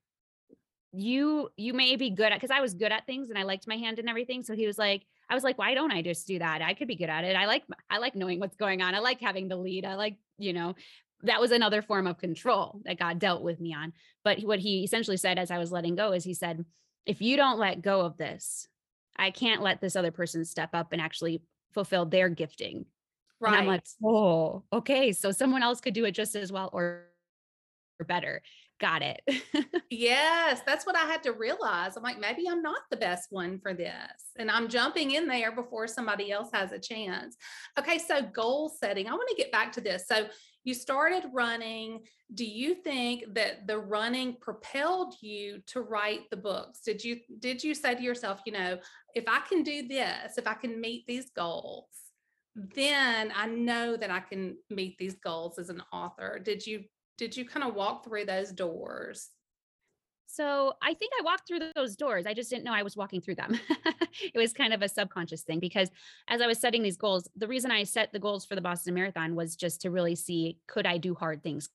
you 0.93 1.51
you 1.57 1.75
may 1.75 1.97
be 1.97 2.11
good 2.11 2.33
at 2.33 2.41
because 2.41 2.51
I 2.51 2.61
was 2.63 2.75
good 2.75 2.93
at 2.93 3.07
things 3.07 3.29
and 3.29 3.39
I 3.39 3.43
liked 3.43 3.69
my 3.69 3.77
hand 3.77 3.99
and 3.99 4.09
everything. 4.09 4.43
So 4.43 4.55
he 4.55 4.67
was 4.67 4.79
like, 4.79 5.03
I 5.29 5.35
was 5.35 5.45
like, 5.45 5.59
why 5.59 5.75
don't 5.75 5.93
I 5.93 6.03
just 6.03 6.27
do 6.27 6.39
that? 6.39 6.63
I 6.63 6.75
could 6.75 6.89
be 6.89 6.97
good 6.97 7.11
at 7.11 7.25
it. 7.25 7.37
I 7.37 7.47
like 7.47 7.65
I 7.91 7.99
like 7.99 8.15
knowing 8.15 8.41
what's 8.41 8.57
going 8.57 8.81
on. 8.81 8.95
I 8.95 9.01
like 9.01 9.21
having 9.21 9.49
the 9.49 9.57
lead. 9.57 9.85
I 9.85 9.95
like, 9.95 10.17
you 10.39 10.53
know, 10.53 10.75
that 11.23 11.41
was 11.41 11.51
another 11.51 11.83
form 11.83 12.07
of 12.07 12.19
control 12.19 12.81
that 12.85 12.99
God 12.99 13.19
dealt 13.19 13.43
with 13.43 13.61
me 13.61 13.75
on. 13.75 13.93
But 14.25 14.41
what 14.41 14.61
he 14.61 14.83
essentially 14.83 15.17
said 15.17 15.39
as 15.39 15.51
I 15.51 15.59
was 15.59 15.73
letting 15.73 15.95
go 15.95 16.13
is 16.13 16.25
he 16.25 16.35
said, 16.35 16.65
if 17.05 17.21
you 17.21 17.37
don't 17.37 17.59
let 17.59 17.83
go 17.83 18.01
of 18.01 18.17
this, 18.17 18.67
I 19.17 19.31
can't 19.31 19.63
let 19.63 19.81
this 19.81 19.97
other 19.97 20.11
person 20.11 20.45
step 20.45 20.71
up 20.73 20.93
and 20.93 21.03
actually 21.03 21.43
fulfill 21.73 22.07
their 22.07 22.29
gifting 22.29 22.87
Right. 23.41 23.53
And 23.53 23.61
I'm 23.63 23.67
like, 23.67 23.85
oh, 24.05 24.65
okay. 24.73 25.13
So 25.13 25.31
someone 25.31 25.63
else 25.63 25.81
could 25.81 25.95
do 25.95 26.05
it 26.05 26.13
just 26.13 26.35
as 26.35 26.51
well 26.51 26.71
or, 26.73 27.05
or 28.01 28.07
better. 28.07 28.43
Got 28.81 29.03
it. 29.03 29.23
yes, 29.91 30.61
that's 30.65 30.87
what 30.87 30.97
I 30.97 31.01
had 31.01 31.23
to 31.25 31.33
realize. 31.33 31.97
I'm 31.97 32.03
like, 32.03 32.21
maybe 32.21 32.49
I'm 32.49 32.63
not 32.63 32.83
the 32.91 32.97
best 32.97 33.29
one 33.31 33.59
for 33.59 33.75
this. 33.75 33.93
And 34.39 34.51
I'm 34.51 34.69
jumping 34.69 35.13
in 35.13 35.27
there 35.27 35.51
before 35.51 35.89
somebody 35.89 36.31
else 36.31 36.51
has 36.53 36.71
a 36.71 36.79
chance. 36.79 37.37
Okay, 37.77 37.99
so 37.99 38.23
goal 38.23 38.69
setting. 38.69 39.09
I 39.09 39.13
want 39.13 39.29
to 39.31 39.37
get 39.37 39.51
back 39.51 39.73
to 39.73 39.81
this. 39.81 40.07
So 40.07 40.29
you 40.63 40.75
started 40.75 41.25
running. 41.33 42.05
Do 42.35 42.45
you 42.45 42.77
think 42.77 43.25
that 43.35 43.67
the 43.67 43.79
running 43.79 44.37
propelled 44.41 45.15
you 45.21 45.61
to 45.69 45.81
write 45.81 46.31
the 46.31 46.37
books? 46.37 46.81
Did 46.81 47.03
you 47.03 47.19
did 47.41 47.65
you 47.65 47.75
say 47.75 47.97
to 47.97 48.03
yourself, 48.03 48.41
you 48.47 48.53
know, 48.53 48.79
if 49.15 49.25
I 49.27 49.41
can 49.49 49.65
do 49.65 49.89
this, 49.89 50.39
if 50.39 50.47
I 50.47 50.55
can 50.55 50.81
meet 50.81 51.05
these 51.07 51.31
goals, 51.31 51.87
then 52.75 53.33
I 53.35 53.47
know 53.47 53.97
that 53.97 54.11
I 54.11 54.21
can 54.21 54.57
meet 54.69 54.99
these 54.99 55.15
goals 55.15 55.59
as 55.59 55.71
an 55.71 55.83
author. 55.93 56.41
Did 56.43 56.67
you 56.67 56.85
did 57.17 57.37
you 57.37 57.45
kind 57.45 57.67
of 57.67 57.75
walk 57.75 58.05
through 58.05 58.27
those 58.27 58.51
doors? 58.53 59.31
So 60.27 60.75
I 60.83 60.95
think 60.95 61.13
I 61.19 61.25
walked 61.25 61.49
through 61.49 61.61
those 61.75 61.97
doors. 61.97 62.27
I 62.27 62.35
just 62.35 62.51
didn't 62.51 62.65
know 62.65 62.73
I 62.73 62.83
was 62.83 62.97
walking 62.97 63.21
through 63.21 63.37
them. 63.37 63.59
it 64.35 64.37
was 64.37 64.53
kind 64.53 64.73
of 64.73 64.83
a 64.83 64.89
subconscious 64.89 65.43
thing 65.43 65.59
because 65.59 65.91
as 66.29 66.41
I 66.41 66.47
was 66.47 66.61
setting 66.61 66.83
these 66.83 66.97
goals, 66.97 67.29
the 67.35 67.49
reason 67.49 67.71
I 67.71 67.85
set 67.85 68.13
the 68.13 68.19
goals 68.19 68.45
for 68.45 68.55
the 68.55 68.61
Boston 68.61 68.95
Marathon 68.95 69.35
was 69.35 69.57
just 69.57 69.81
to 69.83 69.91
really 69.91 70.15
see 70.15 70.59
could 70.67 70.87
I 70.87 70.99
do 70.99 71.15
hard 71.15 71.43
things? 71.43 71.71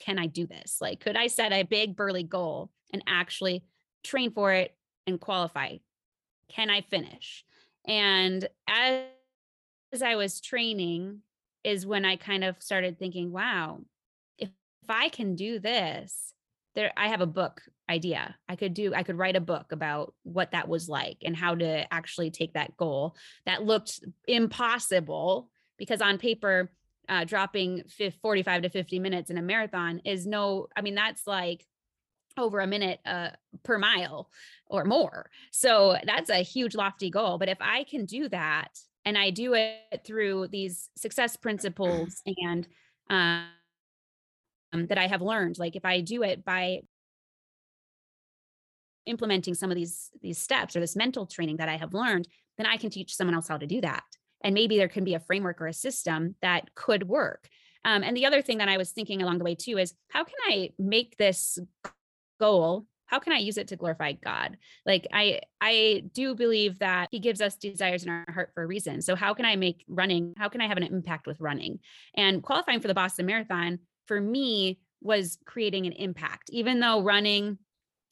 Can 0.00 0.18
I 0.18 0.26
do 0.26 0.46
this? 0.46 0.78
Like, 0.80 1.00
could 1.00 1.16
I 1.16 1.26
set 1.26 1.52
a 1.52 1.62
big, 1.62 1.96
burly 1.96 2.22
goal 2.22 2.70
and 2.92 3.02
actually 3.06 3.64
train 4.04 4.32
for 4.32 4.52
it 4.52 4.74
and 5.06 5.20
qualify? 5.20 5.76
Can 6.48 6.70
I 6.70 6.82
finish? 6.82 7.44
And 7.86 8.46
as 8.68 9.02
as 9.92 10.02
I 10.02 10.16
was 10.16 10.40
training 10.40 11.20
is 11.64 11.86
when 11.86 12.04
I 12.04 12.16
kind 12.16 12.44
of 12.44 12.56
started 12.60 12.98
thinking, 12.98 13.30
wow, 13.30 13.80
if, 14.38 14.48
if 14.82 14.90
I 14.90 15.08
can 15.08 15.36
do 15.36 15.58
this, 15.58 16.34
there 16.74 16.92
I 16.96 17.08
have 17.08 17.20
a 17.20 17.26
book 17.26 17.60
idea. 17.88 18.34
I 18.48 18.56
could 18.56 18.72
do 18.72 18.94
I 18.94 19.02
could 19.02 19.18
write 19.18 19.36
a 19.36 19.40
book 19.40 19.72
about 19.72 20.14
what 20.22 20.52
that 20.52 20.68
was 20.68 20.88
like 20.88 21.18
and 21.22 21.36
how 21.36 21.54
to 21.54 21.92
actually 21.92 22.30
take 22.30 22.54
that 22.54 22.76
goal 22.76 23.14
that 23.44 23.64
looked 23.64 24.00
impossible 24.26 25.50
because 25.76 26.00
on 26.00 26.16
paper 26.16 26.70
uh, 27.08 27.24
dropping 27.24 27.82
45 28.22 28.62
to 28.62 28.68
50 28.70 28.98
minutes 29.00 29.30
in 29.30 29.36
a 29.36 29.42
marathon 29.42 30.00
is 30.04 30.26
no 30.26 30.68
I 30.74 30.80
mean 30.80 30.94
that's 30.94 31.26
like 31.26 31.66
over 32.38 32.60
a 32.60 32.66
minute 32.66 33.00
uh, 33.04 33.28
per 33.62 33.76
mile 33.76 34.30
or 34.66 34.84
more. 34.84 35.28
So 35.50 35.98
that's 36.06 36.30
a 36.30 36.36
huge 36.36 36.74
lofty 36.74 37.10
goal, 37.10 37.36
but 37.36 37.50
if 37.50 37.58
I 37.60 37.84
can 37.84 38.06
do 38.06 38.30
that 38.30 38.70
and 39.04 39.18
I 39.18 39.30
do 39.30 39.54
it 39.54 40.02
through 40.04 40.48
these 40.48 40.88
success 40.96 41.36
principles 41.36 42.22
and 42.42 42.66
um, 43.10 43.46
that 44.72 44.98
I 44.98 45.06
have 45.06 45.22
learned. 45.22 45.58
Like 45.58 45.76
if 45.76 45.84
I 45.84 46.00
do 46.00 46.22
it 46.22 46.44
by 46.44 46.80
implementing 49.06 49.54
some 49.54 49.70
of 49.70 49.76
these 49.76 50.10
these 50.20 50.38
steps 50.38 50.76
or 50.76 50.80
this 50.80 50.96
mental 50.96 51.26
training 51.26 51.56
that 51.56 51.68
I 51.68 51.76
have 51.76 51.94
learned, 51.94 52.28
then 52.56 52.66
I 52.66 52.76
can 52.76 52.90
teach 52.90 53.14
someone 53.14 53.34
else 53.34 53.48
how 53.48 53.58
to 53.58 53.66
do 53.66 53.80
that. 53.80 54.04
And 54.44 54.54
maybe 54.54 54.76
there 54.76 54.88
can 54.88 55.04
be 55.04 55.14
a 55.14 55.20
framework 55.20 55.60
or 55.60 55.66
a 55.66 55.72
system 55.72 56.34
that 56.42 56.74
could 56.74 57.08
work. 57.08 57.48
Um, 57.84 58.02
and 58.02 58.16
the 58.16 58.26
other 58.26 58.42
thing 58.42 58.58
that 58.58 58.68
I 58.68 58.76
was 58.76 58.90
thinking 58.90 59.22
along 59.22 59.38
the 59.38 59.44
way 59.44 59.54
too 59.54 59.78
is 59.78 59.94
how 60.08 60.24
can 60.24 60.36
I 60.46 60.70
make 60.78 61.16
this 61.16 61.58
goal 62.38 62.86
how 63.12 63.18
can 63.18 63.34
i 63.34 63.38
use 63.38 63.58
it 63.58 63.68
to 63.68 63.76
glorify 63.76 64.12
god? 64.12 64.56
Like 64.86 65.06
i 65.12 65.40
i 65.60 66.02
do 66.14 66.34
believe 66.34 66.78
that 66.78 67.08
he 67.10 67.20
gives 67.20 67.42
us 67.42 67.56
desires 67.56 68.02
in 68.02 68.08
our 68.08 68.24
heart 68.32 68.50
for 68.54 68.62
a 68.62 68.66
reason. 68.66 69.02
So 69.02 69.14
how 69.14 69.34
can 69.34 69.44
i 69.44 69.54
make 69.54 69.84
running 69.86 70.34
how 70.38 70.48
can 70.48 70.62
i 70.62 70.66
have 70.66 70.78
an 70.78 70.82
impact 70.82 71.26
with 71.26 71.38
running? 71.38 71.78
And 72.16 72.42
qualifying 72.42 72.80
for 72.80 72.88
the 72.88 72.94
boston 72.94 73.26
marathon 73.26 73.80
for 74.06 74.20
me 74.20 74.80
was 75.02 75.38
creating 75.44 75.86
an 75.86 75.92
impact. 75.92 76.48
Even 76.50 76.80
though 76.80 77.02
running 77.02 77.58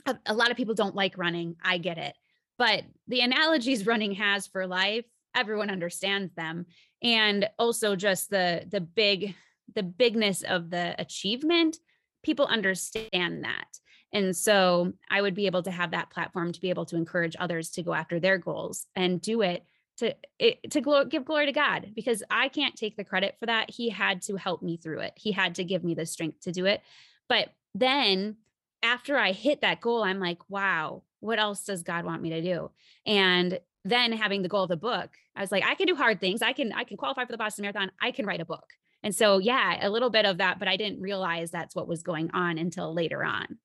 a, 0.07 0.17
a 0.27 0.35
lot 0.35 0.51
of 0.51 0.57
people 0.57 0.75
don't 0.75 0.95
like 0.95 1.17
running 1.17 1.57
i 1.65 1.79
get 1.79 1.97
it. 1.97 2.15
But 2.59 2.85
the 3.09 3.23
analogies 3.23 3.87
running 3.93 4.13
has 4.13 4.47
for 4.47 4.67
life 4.67 5.07
everyone 5.35 5.71
understands 5.71 6.35
them. 6.35 6.67
And 7.03 7.49
also 7.59 7.97
just 7.97 8.29
the 8.29 8.67
the 8.71 8.83
big 8.83 9.35
the 9.75 9.83
bigness 9.83 10.43
of 10.43 10.69
the 10.69 10.95
achievement 11.01 11.79
people 12.23 12.45
understand 12.45 13.45
that 13.45 13.79
and 14.13 14.37
so 14.37 14.93
I 15.09 15.23
would 15.23 15.35
be 15.35 15.47
able 15.47 15.63
to 15.63 15.71
have 15.71 15.93
that 15.93 16.11
platform 16.11 16.53
to 16.53 16.61
be 16.61 16.71
able 16.71 16.87
to 16.87 16.97
encourage 16.97 17.37
others 17.39 17.71
to 17.71 17.83
go 17.83 17.95
after 17.95 18.19
their 18.19 18.39
goals 18.39 18.87
and 18.97 19.21
do 19.21 19.43
it 19.43 19.65
to 19.99 20.15
it, 20.39 20.71
to 20.71 20.81
glo- 20.81 21.05
give 21.05 21.25
glory 21.25 21.47
to 21.47 21.53
God 21.53 21.93
because 21.95 22.23
I 22.31 22.49
can't 22.49 22.75
take 22.75 22.97
the 22.97 23.05
credit 23.05 23.37
for 23.39 23.47
that. 23.47 23.71
He 23.71 23.91
had 23.91 24.23
to 24.23 24.37
help 24.37 24.63
me 24.63 24.77
through 24.77 25.01
it. 25.01 25.13
He 25.17 25.33
had 25.33 25.55
to 25.57 25.65
give 25.65 25.85
me 25.85 25.95
the 25.95 26.07
strength 26.07 26.41
to 26.41 26.53
do 26.53 26.67
it. 26.67 26.83
But 27.29 27.51
then 27.75 28.37
after 28.83 29.17
I 29.17 29.33
hit 29.33 29.61
that 29.61 29.81
goal, 29.81 30.03
I'm 30.03 30.19
like, 30.19 30.39
wow, 30.49 31.03
what 31.21 31.39
else 31.39 31.65
does 31.65 31.83
God 31.83 32.05
want 32.05 32.23
me 32.23 32.31
to 32.31 32.43
do? 32.43 32.71
And 33.07 33.61
then 33.85 34.13
having 34.13 34.43
the 34.43 34.49
goal 34.49 34.65
of 34.65 34.71
the 34.71 34.77
book, 34.77 35.11
I 35.37 35.41
was 35.43 35.53
like, 35.53 35.65
I 35.65 35.75
can 35.75 35.87
do 35.87 35.95
hard 35.95 36.21
things. 36.21 36.43
I 36.43 36.53
can 36.53 36.73
I 36.73 36.85
can 36.85 36.97
qualify 36.97 37.25
for 37.25 37.33
the 37.33 37.39
Boston 37.39 37.63
Marathon. 37.63 37.93
I 38.01 38.11
can 38.11 38.27
write 38.27 38.41
a 38.41 38.45
book. 38.47 38.67
And 39.03 39.15
so 39.15 39.39
yeah, 39.39 39.87
a 39.87 39.89
little 39.89 40.11
bit 40.11 40.27
of 40.27 40.39
that, 40.39 40.59
but 40.59 40.69
I 40.69 40.77
didn't 40.77 41.01
realize 41.01 41.51
that's 41.51 41.75
what 41.75 41.89
was 41.89 42.03
going 42.03 42.31
on 42.33 42.59
until 42.59 42.93
later 42.93 43.23
on. 43.23 43.59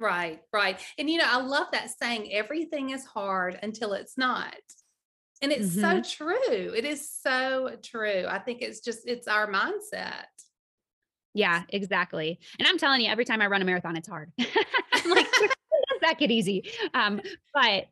Right, 0.00 0.40
right. 0.50 0.80
And 0.98 1.10
you 1.10 1.18
know, 1.18 1.26
I 1.28 1.42
love 1.42 1.68
that 1.72 1.90
saying 1.90 2.32
everything 2.32 2.90
is 2.90 3.04
hard 3.04 3.58
until 3.62 3.92
it's 3.92 4.16
not. 4.16 4.56
And 5.42 5.52
it's 5.52 5.76
mm-hmm. 5.76 6.02
so 6.02 6.16
true. 6.16 6.72
It 6.74 6.84
is 6.84 7.08
so 7.08 7.76
true. 7.82 8.24
I 8.26 8.38
think 8.38 8.62
it's 8.62 8.80
just 8.80 9.06
it's 9.06 9.28
our 9.28 9.46
mindset. 9.46 10.24
Yeah, 11.34 11.62
exactly. 11.68 12.40
And 12.58 12.66
I'm 12.66 12.78
telling 12.78 13.02
you, 13.02 13.08
every 13.08 13.24
time 13.24 13.40
I 13.40 13.46
run 13.46 13.62
a 13.62 13.64
marathon, 13.64 13.96
it's 13.96 14.08
hard. 14.08 14.32
Like, 15.06 15.26
that 16.02 16.18
get 16.18 16.30
easy? 16.30 16.70
Um, 16.94 17.20
but 17.54 17.86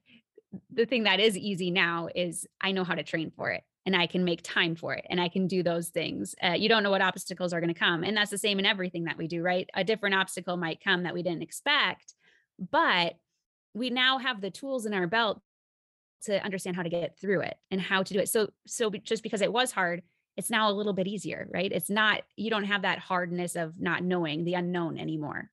the 0.73 0.87
thing 0.87 1.05
that 1.05 1.21
is 1.21 1.37
easy 1.37 1.71
now 1.71 2.09
is 2.15 2.47
I 2.61 2.73
know 2.73 2.85
how 2.85 2.95
to 2.95 3.03
train 3.03 3.33
for 3.35 3.51
it 3.51 3.63
and 3.89 3.97
I 3.97 4.07
can 4.07 4.23
make 4.23 4.43
time 4.43 4.77
for 4.77 4.93
it 4.93 5.07
and 5.09 5.19
I 5.19 5.31
can 5.31 5.47
do 5.47 5.63
those 5.63 5.89
things. 5.89 6.35
Uh, 6.45 6.53
you 6.53 6.69
don't 6.69 6.83
know 6.83 6.91
what 6.91 7.01
obstacles 7.01 7.55
are 7.55 7.61
going 7.61 7.73
to 7.73 7.81
come. 7.81 8.05
And 8.05 8.15
that's 8.15 8.31
the 8.31 8.37
same 8.37 8.59
in 8.59 8.67
everything 8.67 9.05
that 9.05 9.17
we 9.17 9.27
do, 9.27 9.41
right? 9.43 9.67
A 9.73 9.83
different 9.83 10.15
obstacle 10.15 10.59
might 10.59 10.85
come 10.85 11.05
that 11.05 11.15
we 11.15 11.23
didn't 11.23 11.41
expect, 11.41 12.13
but 12.71 13.15
we 13.73 13.89
now 13.89 14.19
have 14.19 14.43
the 14.43 14.51
tools 14.51 14.85
in 14.85 14.93
our 14.93 15.07
belt 15.07 15.41
to 16.25 16.45
understand 16.45 16.77
how 16.77 16.83
to 16.83 16.91
get 16.91 17.19
through 17.19 17.41
it 17.41 17.57
and 17.71 17.81
how 17.81 18.03
to 18.03 18.13
do 18.13 18.21
it. 18.21 18.29
So, 18.29 18.51
so 18.67 18.91
just 18.91 19.23
because 19.23 19.41
it 19.41 19.51
was 19.51 19.73
hard, 19.73 20.03
it's 20.37 20.51
now 20.51 20.71
a 20.71 20.75
little 20.75 20.93
bit 20.93 21.07
easier, 21.07 21.49
right? 21.51 21.73
It's 21.73 21.89
not, 21.89 22.25
you 22.37 22.51
don't 22.51 22.65
have 22.65 22.83
that 22.83 22.99
hardness 22.99 23.57
of 23.57 23.81
not 23.81 24.05
knowing 24.05 24.45
the 24.45 24.53
unknown 24.53 24.99
anymore. 24.99 25.51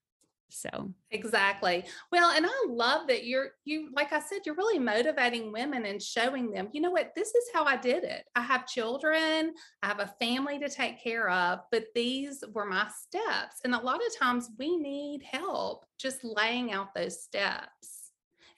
So 0.50 0.94
exactly. 1.12 1.86
Well, 2.12 2.32
and 2.32 2.46
I 2.46 2.66
love 2.68 3.08
that 3.08 3.26
you're 3.26 3.50
you 3.66 3.90
like 3.94 4.14
I 4.14 4.20
said, 4.20 4.42
you're 4.46 4.56
really 4.56 4.80
motivating 4.80 5.52
women 5.52 5.86
and 5.86 6.02
showing 6.02 6.52
them, 6.52 6.70
you 6.72 6.82
know 6.82 6.92
what, 6.92 7.14
this 7.16 7.30
is 7.30 7.50
how 7.54 7.66
I 7.66 7.78
did 7.78 8.04
it. 8.04 8.26
I 8.36 8.42
have 8.42 8.68
children, 8.68 9.54
I 9.82 9.88
have 9.88 10.00
a 10.00 10.14
family 10.20 10.60
to 10.60 10.70
take 10.70 11.02
care 11.04 11.30
of, 11.30 11.60
but 11.72 11.86
these 11.96 12.44
were 12.54 12.66
my 12.66 12.88
steps. 12.90 13.58
And 13.64 13.74
a 13.74 13.80
lot 13.80 14.02
of 14.06 14.18
times 14.18 14.52
we 14.58 14.78
need 14.78 15.24
help 15.24 15.86
just 15.98 16.24
laying 16.24 16.72
out 16.72 16.94
those 16.94 17.24
steps. 17.24 18.12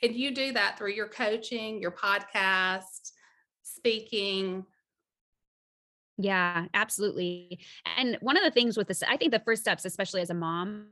And 0.04 0.14
you 0.14 0.32
do 0.36 0.54
that 0.54 0.78
through 0.78 0.92
your 0.92 1.08
coaching, 1.08 1.82
your 1.82 1.92
podcast, 1.92 3.12
speaking, 3.64 4.66
yeah, 6.20 6.66
absolutely. 6.74 7.60
And 7.96 8.18
one 8.22 8.38
of 8.38 8.44
the 8.44 8.50
things 8.50 8.76
with 8.76 8.88
this, 8.88 9.04
I 9.04 9.18
think 9.18 9.32
the 9.32 9.40
first 9.40 9.62
steps, 9.62 9.86
especially 9.86 10.22
as 10.22 10.32
a 10.32 10.34
mom, 10.34 10.88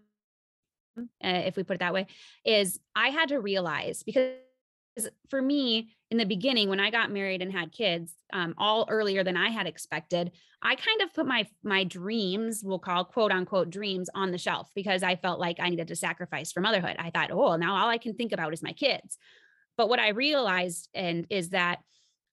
uh, 0.97 1.03
if 1.21 1.55
we 1.55 1.63
put 1.63 1.75
it 1.75 1.79
that 1.79 1.93
way, 1.93 2.07
is 2.43 2.79
I 2.95 3.09
had 3.09 3.29
to 3.29 3.39
realize 3.39 4.03
because 4.03 4.35
for 5.29 5.41
me 5.41 5.89
in 6.09 6.17
the 6.17 6.25
beginning 6.25 6.69
when 6.69 6.79
I 6.79 6.89
got 6.89 7.11
married 7.11 7.41
and 7.41 7.51
had 7.51 7.71
kids, 7.71 8.13
um, 8.31 8.55
all 8.57 8.85
earlier 8.89 9.23
than 9.23 9.35
I 9.35 9.49
had 9.49 9.67
expected, 9.67 10.31
I 10.61 10.75
kind 10.75 11.01
of 11.01 11.13
put 11.13 11.25
my 11.25 11.47
my 11.63 11.83
dreams, 11.83 12.61
we'll 12.63 12.79
call 12.79 13.05
quote 13.05 13.31
unquote 13.31 13.69
dreams, 13.69 14.09
on 14.15 14.31
the 14.31 14.37
shelf 14.37 14.69
because 14.75 15.03
I 15.03 15.15
felt 15.15 15.39
like 15.39 15.59
I 15.59 15.69
needed 15.69 15.89
to 15.89 15.95
sacrifice 15.95 16.51
for 16.51 16.61
motherhood. 16.61 16.95
I 16.99 17.09
thought, 17.09 17.31
oh, 17.31 17.55
now 17.55 17.75
all 17.75 17.89
I 17.89 17.97
can 17.97 18.15
think 18.15 18.31
about 18.31 18.53
is 18.53 18.63
my 18.63 18.73
kids. 18.73 19.17
But 19.77 19.89
what 19.89 19.99
I 19.99 20.09
realized 20.09 20.89
and 20.93 21.27
is 21.29 21.49
that 21.49 21.79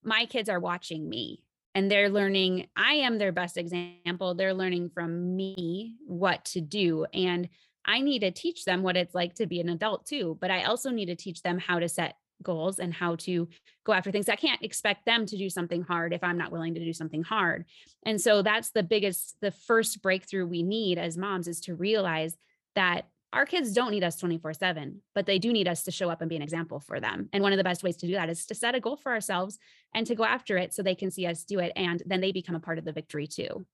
my 0.05 0.27
kids 0.27 0.48
are 0.48 0.61
watching 0.61 1.09
me 1.09 1.44
and 1.75 1.90
they're 1.90 2.11
learning 2.11 2.66
i 2.77 2.94
am 2.94 3.18
their 3.18 3.33
best 3.33 3.57
example 3.57 4.35
they're 4.35 4.55
learning 4.55 4.90
from 4.92 5.37
me 5.37 5.96
what 6.07 6.44
to 6.44 6.61
do 6.61 7.07
and 7.14 7.48
I 7.84 8.00
need 8.00 8.20
to 8.20 8.30
teach 8.30 8.64
them 8.64 8.82
what 8.82 8.96
it's 8.96 9.14
like 9.14 9.34
to 9.34 9.46
be 9.46 9.60
an 9.60 9.68
adult 9.68 10.06
too, 10.06 10.38
but 10.40 10.50
I 10.50 10.64
also 10.64 10.90
need 10.90 11.06
to 11.06 11.16
teach 11.16 11.42
them 11.42 11.58
how 11.58 11.78
to 11.78 11.88
set 11.88 12.16
goals 12.42 12.78
and 12.78 12.92
how 12.92 13.16
to 13.16 13.48
go 13.84 13.92
after 13.92 14.10
things. 14.10 14.28
I 14.28 14.36
can't 14.36 14.62
expect 14.62 15.06
them 15.06 15.26
to 15.26 15.36
do 15.36 15.48
something 15.48 15.82
hard 15.82 16.12
if 16.12 16.22
I'm 16.22 16.38
not 16.38 16.52
willing 16.52 16.74
to 16.74 16.84
do 16.84 16.92
something 16.92 17.22
hard. 17.22 17.64
And 18.04 18.20
so 18.20 18.42
that's 18.42 18.70
the 18.70 18.82
biggest, 18.82 19.36
the 19.40 19.50
first 19.50 20.02
breakthrough 20.02 20.46
we 20.46 20.62
need 20.62 20.98
as 20.98 21.16
moms 21.16 21.48
is 21.48 21.60
to 21.62 21.74
realize 21.74 22.36
that 22.74 23.06
our 23.32 23.46
kids 23.46 23.72
don't 23.72 23.92
need 23.92 24.04
us 24.04 24.16
24 24.16 24.52
7, 24.52 25.00
but 25.14 25.24
they 25.24 25.38
do 25.38 25.52
need 25.52 25.66
us 25.66 25.84
to 25.84 25.90
show 25.90 26.10
up 26.10 26.20
and 26.20 26.28
be 26.28 26.36
an 26.36 26.42
example 26.42 26.80
for 26.80 27.00
them. 27.00 27.30
And 27.32 27.42
one 27.42 27.52
of 27.52 27.56
the 27.56 27.64
best 27.64 27.82
ways 27.82 27.96
to 27.98 28.06
do 28.06 28.12
that 28.12 28.28
is 28.28 28.44
to 28.46 28.54
set 28.54 28.74
a 28.74 28.80
goal 28.80 28.96
for 28.96 29.10
ourselves 29.10 29.58
and 29.94 30.06
to 30.06 30.14
go 30.14 30.24
after 30.24 30.58
it 30.58 30.74
so 30.74 30.82
they 30.82 30.94
can 30.94 31.10
see 31.10 31.26
us 31.26 31.44
do 31.44 31.58
it. 31.58 31.72
And 31.74 32.02
then 32.04 32.20
they 32.20 32.32
become 32.32 32.54
a 32.54 32.60
part 32.60 32.78
of 32.78 32.84
the 32.84 32.92
victory 32.92 33.26
too. 33.26 33.64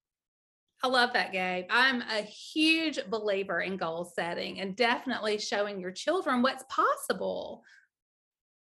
I 0.82 0.86
love 0.88 1.12
that, 1.14 1.32
Gabe. 1.32 1.64
I'm 1.70 2.02
a 2.02 2.22
huge 2.22 3.00
believer 3.08 3.60
in 3.62 3.76
goal 3.76 4.04
setting 4.04 4.60
and 4.60 4.76
definitely 4.76 5.38
showing 5.38 5.80
your 5.80 5.90
children 5.90 6.40
what's 6.40 6.64
possible. 6.68 7.64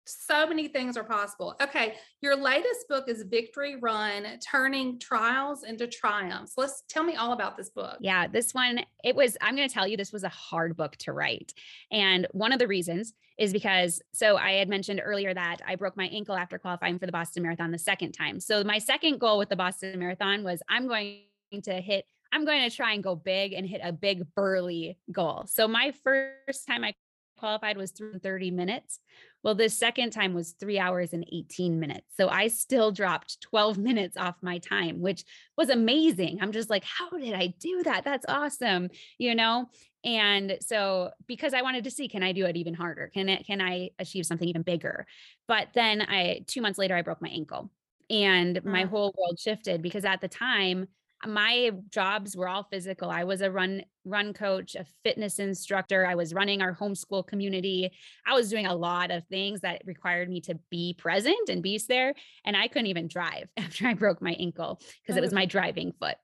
So 0.05 0.47
many 0.47 0.67
things 0.67 0.97
are 0.97 1.03
possible. 1.03 1.55
Okay, 1.61 1.93
your 2.21 2.35
latest 2.35 2.87
book 2.89 3.07
is 3.07 3.25
Victory 3.29 3.75
Run 3.75 4.25
Turning 4.39 4.97
Trials 4.97 5.63
into 5.63 5.85
Triumphs. 5.85 6.53
Let's 6.57 6.83
tell 6.89 7.03
me 7.03 7.15
all 7.15 7.33
about 7.33 7.55
this 7.55 7.69
book. 7.69 7.97
Yeah, 7.99 8.25
this 8.25 8.55
one, 8.55 8.79
it 9.03 9.15
was, 9.15 9.37
I'm 9.39 9.55
going 9.55 9.69
to 9.69 9.73
tell 9.73 9.87
you, 9.87 9.95
this 9.95 10.11
was 10.11 10.23
a 10.23 10.29
hard 10.29 10.75
book 10.75 10.95
to 10.97 11.13
write. 11.13 11.53
And 11.91 12.25
one 12.31 12.51
of 12.51 12.57
the 12.57 12.67
reasons 12.67 13.13
is 13.37 13.53
because, 13.53 14.01
so 14.11 14.35
I 14.35 14.53
had 14.53 14.67
mentioned 14.67 14.99
earlier 15.03 15.31
that 15.31 15.57
I 15.67 15.75
broke 15.75 15.95
my 15.95 16.07
ankle 16.07 16.35
after 16.35 16.57
qualifying 16.57 16.97
for 16.97 17.05
the 17.05 17.11
Boston 17.11 17.43
Marathon 17.43 17.69
the 17.69 17.77
second 17.77 18.13
time. 18.13 18.39
So 18.39 18.63
my 18.63 18.79
second 18.79 19.19
goal 19.19 19.37
with 19.37 19.49
the 19.49 19.55
Boston 19.55 19.99
Marathon 19.99 20.43
was 20.43 20.63
I'm 20.67 20.87
going 20.87 21.19
to 21.63 21.73
hit 21.81 22.05
I'm 22.31 22.45
going 22.45 22.69
to 22.69 22.75
try 22.75 22.93
and 22.93 23.03
go 23.03 23.15
big 23.15 23.53
and 23.53 23.65
hit 23.65 23.81
a 23.83 23.91
big 23.91 24.23
burly 24.35 24.99
goal. 25.11 25.45
So 25.47 25.67
my 25.67 25.93
first 26.03 26.67
time 26.67 26.83
I 26.83 26.93
qualified 27.39 27.77
was 27.77 27.91
30 27.91 28.51
minutes. 28.51 28.99
Well, 29.41 29.55
this 29.55 29.77
second 29.77 30.11
time 30.11 30.33
was 30.33 30.51
three 30.51 30.77
hours 30.77 31.13
and 31.13 31.25
18 31.31 31.79
minutes. 31.79 32.05
So 32.17 32.27
I 32.27 32.49
still 32.49 32.91
dropped 32.91 33.41
12 33.41 33.77
minutes 33.79 34.17
off 34.17 34.35
my 34.41 34.59
time, 34.59 34.99
which 34.99 35.23
was 35.57 35.69
amazing. 35.69 36.39
I'm 36.41 36.51
just 36.51 36.69
like, 36.69 36.83
how 36.83 37.09
did 37.09 37.33
I 37.33 37.47
do 37.59 37.83
that? 37.83 38.03
That's 38.03 38.25
awesome. 38.27 38.89
You 39.17 39.35
know? 39.35 39.69
And 40.03 40.57
so 40.61 41.11
because 41.27 41.53
I 41.53 41.61
wanted 41.61 41.85
to 41.85 41.91
see, 41.91 42.07
can 42.07 42.23
I 42.23 42.31
do 42.31 42.45
it 42.45 42.57
even 42.57 42.73
harder? 42.73 43.09
Can 43.13 43.27
it, 43.27 43.45
can 43.45 43.59
I 43.61 43.89
achieve 43.97 44.25
something 44.25 44.47
even 44.47 44.61
bigger? 44.61 45.07
But 45.47 45.69
then 45.73 46.01
I, 46.01 46.43
two 46.47 46.61
months 46.61 46.79
later, 46.79 46.95
I 46.95 47.01
broke 47.01 47.21
my 47.21 47.29
ankle 47.29 47.71
and 48.09 48.63
my 48.63 48.83
whole 48.83 49.13
world 49.17 49.39
shifted 49.39 49.81
because 49.81 50.05
at 50.05 50.21
the 50.21 50.27
time 50.27 50.87
my 51.27 51.71
jobs 51.89 52.35
were 52.35 52.47
all 52.47 52.63
physical. 52.63 53.09
I 53.09 53.23
was 53.23 53.41
a 53.41 53.51
run 53.51 53.83
run 54.05 54.33
coach, 54.33 54.75
a 54.75 54.85
fitness 55.03 55.39
instructor. 55.39 56.05
I 56.05 56.15
was 56.15 56.33
running 56.33 56.61
our 56.61 56.73
homeschool 56.75 57.27
community. 57.27 57.91
I 58.25 58.33
was 58.33 58.49
doing 58.49 58.65
a 58.65 58.75
lot 58.75 59.11
of 59.11 59.25
things 59.27 59.61
that 59.61 59.81
required 59.85 60.29
me 60.29 60.41
to 60.41 60.57
be 60.69 60.95
present 60.97 61.49
and 61.49 61.61
be 61.61 61.79
there. 61.87 62.13
And 62.45 62.57
I 62.57 62.67
couldn't 62.67 62.87
even 62.87 63.07
drive 63.07 63.49
after 63.57 63.87
I 63.87 63.93
broke 63.93 64.21
my 64.21 64.33
ankle 64.33 64.79
because 65.01 65.17
it 65.17 65.19
oh, 65.19 65.23
was 65.23 65.33
my 65.33 65.45
driving 65.45 65.93
foot. 65.99 66.15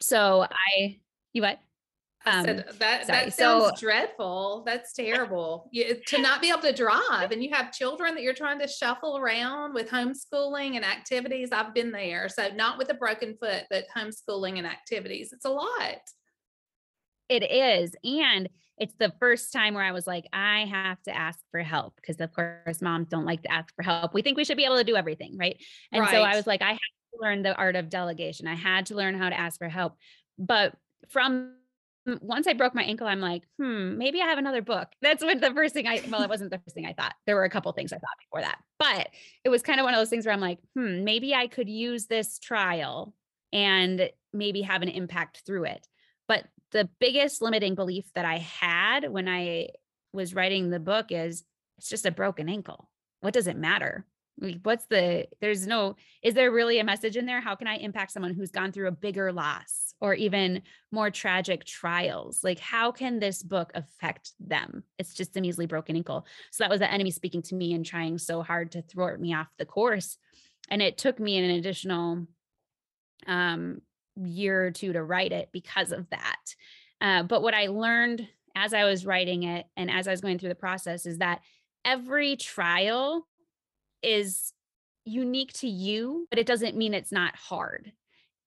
So 0.00 0.42
I, 0.42 0.98
you 1.32 1.42
what? 1.42 1.58
Um, 2.26 2.44
said, 2.44 2.64
that 2.78 3.06
sorry. 3.06 3.24
that 3.24 3.32
sounds 3.34 3.64
so, 3.64 3.70
dreadful. 3.78 4.62
That's 4.66 4.92
terrible. 4.92 5.68
You, 5.72 5.94
to 6.06 6.20
not 6.20 6.40
be 6.40 6.50
able 6.50 6.62
to 6.62 6.72
drive, 6.72 7.30
and 7.30 7.42
you 7.42 7.50
have 7.54 7.72
children 7.72 8.14
that 8.14 8.22
you're 8.22 8.34
trying 8.34 8.58
to 8.58 8.68
shuffle 8.68 9.16
around 9.16 9.72
with 9.72 9.88
homeschooling 9.88 10.76
and 10.76 10.84
activities. 10.84 11.50
I've 11.52 11.74
been 11.74 11.92
there, 11.92 12.28
so 12.28 12.48
not 12.54 12.76
with 12.76 12.90
a 12.90 12.94
broken 12.94 13.36
foot, 13.40 13.64
but 13.70 13.84
homeschooling 13.96 14.58
and 14.58 14.66
activities. 14.66 15.32
It's 15.32 15.44
a 15.44 15.50
lot. 15.50 16.00
It 17.28 17.44
is, 17.44 17.94
and 18.02 18.48
it's 18.78 18.94
the 18.98 19.12
first 19.20 19.52
time 19.52 19.74
where 19.74 19.84
I 19.84 19.92
was 19.92 20.06
like, 20.06 20.26
I 20.32 20.66
have 20.70 21.02
to 21.02 21.16
ask 21.16 21.38
for 21.50 21.60
help 21.60 21.96
because, 21.96 22.20
of 22.20 22.32
course, 22.32 22.80
moms 22.80 23.08
don't 23.08 23.26
like 23.26 23.42
to 23.42 23.52
ask 23.52 23.74
for 23.74 23.82
help. 23.82 24.14
We 24.14 24.22
think 24.22 24.36
we 24.36 24.44
should 24.44 24.56
be 24.56 24.64
able 24.64 24.78
to 24.78 24.84
do 24.84 24.96
everything, 24.96 25.36
right? 25.36 25.56
And 25.92 26.02
right. 26.02 26.10
so 26.10 26.22
I 26.22 26.36
was 26.36 26.46
like, 26.46 26.62
I 26.62 26.70
had 26.70 26.78
to 26.78 27.20
learn 27.20 27.42
the 27.42 27.54
art 27.54 27.76
of 27.76 27.88
delegation. 27.88 28.46
I 28.46 28.54
had 28.54 28.86
to 28.86 28.94
learn 28.94 29.18
how 29.18 29.28
to 29.28 29.38
ask 29.38 29.58
for 29.58 29.68
help, 29.68 29.96
but 30.38 30.74
from 31.08 31.54
once 32.20 32.46
I 32.46 32.52
broke 32.52 32.74
my 32.74 32.82
ankle, 32.82 33.06
I'm 33.06 33.20
like, 33.20 33.42
hmm, 33.58 33.98
maybe 33.98 34.20
I 34.20 34.26
have 34.26 34.38
another 34.38 34.62
book. 34.62 34.88
That's 35.02 35.22
what 35.22 35.40
the 35.40 35.52
first 35.52 35.74
thing 35.74 35.86
I, 35.86 36.02
well, 36.08 36.22
it 36.22 36.28
wasn't 36.28 36.50
the 36.50 36.58
first 36.58 36.74
thing 36.74 36.86
I 36.86 36.92
thought. 36.92 37.14
There 37.26 37.36
were 37.36 37.44
a 37.44 37.50
couple 37.50 37.70
things 37.72 37.92
I 37.92 37.96
thought 37.96 38.08
before 38.20 38.42
that, 38.42 38.58
but 38.78 39.08
it 39.44 39.48
was 39.48 39.62
kind 39.62 39.80
of 39.80 39.84
one 39.84 39.94
of 39.94 40.00
those 40.00 40.10
things 40.10 40.26
where 40.26 40.34
I'm 40.34 40.40
like, 40.40 40.58
hmm, 40.74 41.04
maybe 41.04 41.34
I 41.34 41.46
could 41.46 41.68
use 41.68 42.06
this 42.06 42.38
trial 42.38 43.14
and 43.52 44.10
maybe 44.32 44.62
have 44.62 44.82
an 44.82 44.88
impact 44.88 45.42
through 45.46 45.64
it. 45.64 45.86
But 46.26 46.44
the 46.72 46.88
biggest 47.00 47.40
limiting 47.40 47.74
belief 47.74 48.04
that 48.14 48.24
I 48.24 48.38
had 48.38 49.10
when 49.10 49.28
I 49.28 49.70
was 50.12 50.34
writing 50.34 50.70
the 50.70 50.80
book 50.80 51.06
is 51.10 51.44
it's 51.78 51.88
just 51.88 52.06
a 52.06 52.10
broken 52.10 52.48
ankle. 52.48 52.90
What 53.20 53.34
does 53.34 53.46
it 53.46 53.56
matter? 53.56 54.06
What's 54.62 54.86
the 54.86 55.26
there's 55.40 55.66
no 55.66 55.96
is 56.22 56.34
there 56.34 56.50
really 56.50 56.78
a 56.78 56.84
message 56.84 57.16
in 57.16 57.26
there? 57.26 57.40
How 57.40 57.54
can 57.54 57.66
i 57.66 57.76
impact 57.76 58.12
someone 58.12 58.34
who's 58.34 58.50
gone 58.50 58.72
through 58.72 58.88
a 58.88 58.92
bigger 58.92 59.32
loss 59.32 59.94
or 60.00 60.14
even 60.14 60.62
more 60.92 61.10
tragic 61.10 61.64
trials? 61.64 62.44
Like 62.44 62.58
how 62.58 62.92
can 62.92 63.18
this 63.18 63.42
book 63.42 63.72
affect 63.74 64.32
them? 64.38 64.84
It's 64.98 65.14
just 65.14 65.36
a 65.36 65.40
measly 65.40 65.66
broken 65.66 65.96
ankle. 65.96 66.26
So 66.52 66.64
that 66.64 66.70
was 66.70 66.80
the 66.80 66.92
enemy 66.92 67.10
speaking 67.10 67.42
to 67.42 67.54
me 67.54 67.74
and 67.74 67.84
trying 67.84 68.18
so 68.18 68.42
hard 68.42 68.72
to 68.72 68.82
thwart 68.82 69.20
me 69.20 69.34
off 69.34 69.48
the 69.58 69.66
course. 69.66 70.16
And 70.70 70.82
it 70.82 70.98
took 70.98 71.18
me 71.18 71.38
an 71.38 71.50
additional 71.50 72.26
um 73.26 73.80
year 74.16 74.66
or 74.66 74.70
two 74.70 74.92
to 74.92 75.02
write 75.02 75.32
it 75.32 75.48
because 75.52 75.92
of 75.92 76.08
that. 76.10 76.54
Uh, 77.00 77.22
but 77.22 77.42
what 77.42 77.54
i 77.54 77.66
learned 77.66 78.26
as 78.56 78.74
i 78.74 78.84
was 78.84 79.06
writing 79.06 79.44
it 79.44 79.66
and 79.76 79.90
as 79.90 80.08
i 80.08 80.10
was 80.10 80.20
going 80.20 80.38
through 80.38 80.48
the 80.48 80.54
process 80.54 81.06
is 81.06 81.18
that 81.18 81.40
every 81.84 82.36
trial 82.36 83.24
is 84.02 84.52
unique 85.04 85.52
to 85.54 85.68
you, 85.68 86.26
but 86.30 86.38
it 86.38 86.46
doesn't 86.46 86.76
mean 86.76 86.94
it's 86.94 87.12
not 87.12 87.34
hard. 87.36 87.92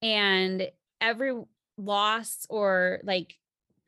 And 0.02 0.70
every 1.00 1.34
loss 1.78 2.46
or 2.50 3.00
like 3.04 3.36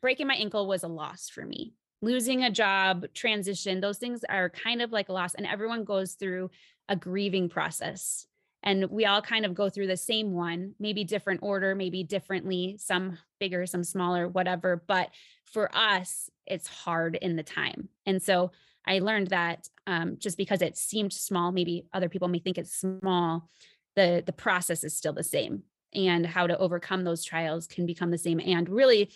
breaking 0.02 0.28
my 0.28 0.36
ankle 0.36 0.68
was 0.68 0.84
a 0.84 0.88
loss 0.88 1.30
for 1.30 1.46
me. 1.46 1.74
Losing 2.02 2.44
a 2.44 2.52
job, 2.52 3.06
transition, 3.14 3.80
those 3.80 3.98
things 3.98 4.26
are 4.28 4.50
kind 4.50 4.82
of 4.82 4.92
like 4.92 5.10
a 5.10 5.14
loss. 5.14 5.36
And 5.36 5.48
everyone 5.48 5.86
goes 5.86 6.14
through 6.14 6.52
a 6.90 6.96
grieving 6.96 7.48
process. 7.48 8.28
And 8.64 8.90
we 8.90 9.06
all 9.06 9.22
kind 9.22 9.46
of 9.46 9.54
go 9.54 9.70
through 9.70 9.88
the 9.88 9.98
same 9.98 10.34
one, 10.34 10.74
maybe 10.80 11.04
different 11.04 11.42
order, 11.44 11.76
maybe 11.76 12.04
differently, 12.04 12.78
some 12.80 13.18
bigger, 13.40 13.66
some 13.66 13.84
smaller, 13.84 14.28
whatever. 14.28 14.84
But 14.88 15.10
for 15.46 15.70
us, 15.76 16.30
it's 16.46 16.68
hard 16.68 17.16
in 17.16 17.36
the 17.36 17.44
time. 17.44 17.90
And 18.06 18.22
so 18.22 18.52
I 18.86 19.00
learned 19.00 19.28
that 19.28 19.68
um, 19.88 20.18
just 20.20 20.38
because 20.38 20.62
it 20.62 20.78
seemed 20.78 21.14
small, 21.14 21.52
maybe 21.52 21.86
other 21.94 22.10
people 22.10 22.28
may 22.28 22.40
think 22.40 22.58
it's 22.58 22.76
small, 22.76 23.50
the 23.96 24.24
the 24.26 24.34
process 24.34 24.84
is 24.84 24.98
still 24.98 25.14
the 25.14 25.24
same, 25.24 25.64
and 25.94 26.26
how 26.26 26.48
to 26.48 26.58
overcome 26.58 27.04
those 27.04 27.24
trials 27.24 27.68
can 27.68 27.86
become 27.86 28.12
the 28.12 28.18
same. 28.18 28.40
And 28.40 28.68
really, 28.68 29.12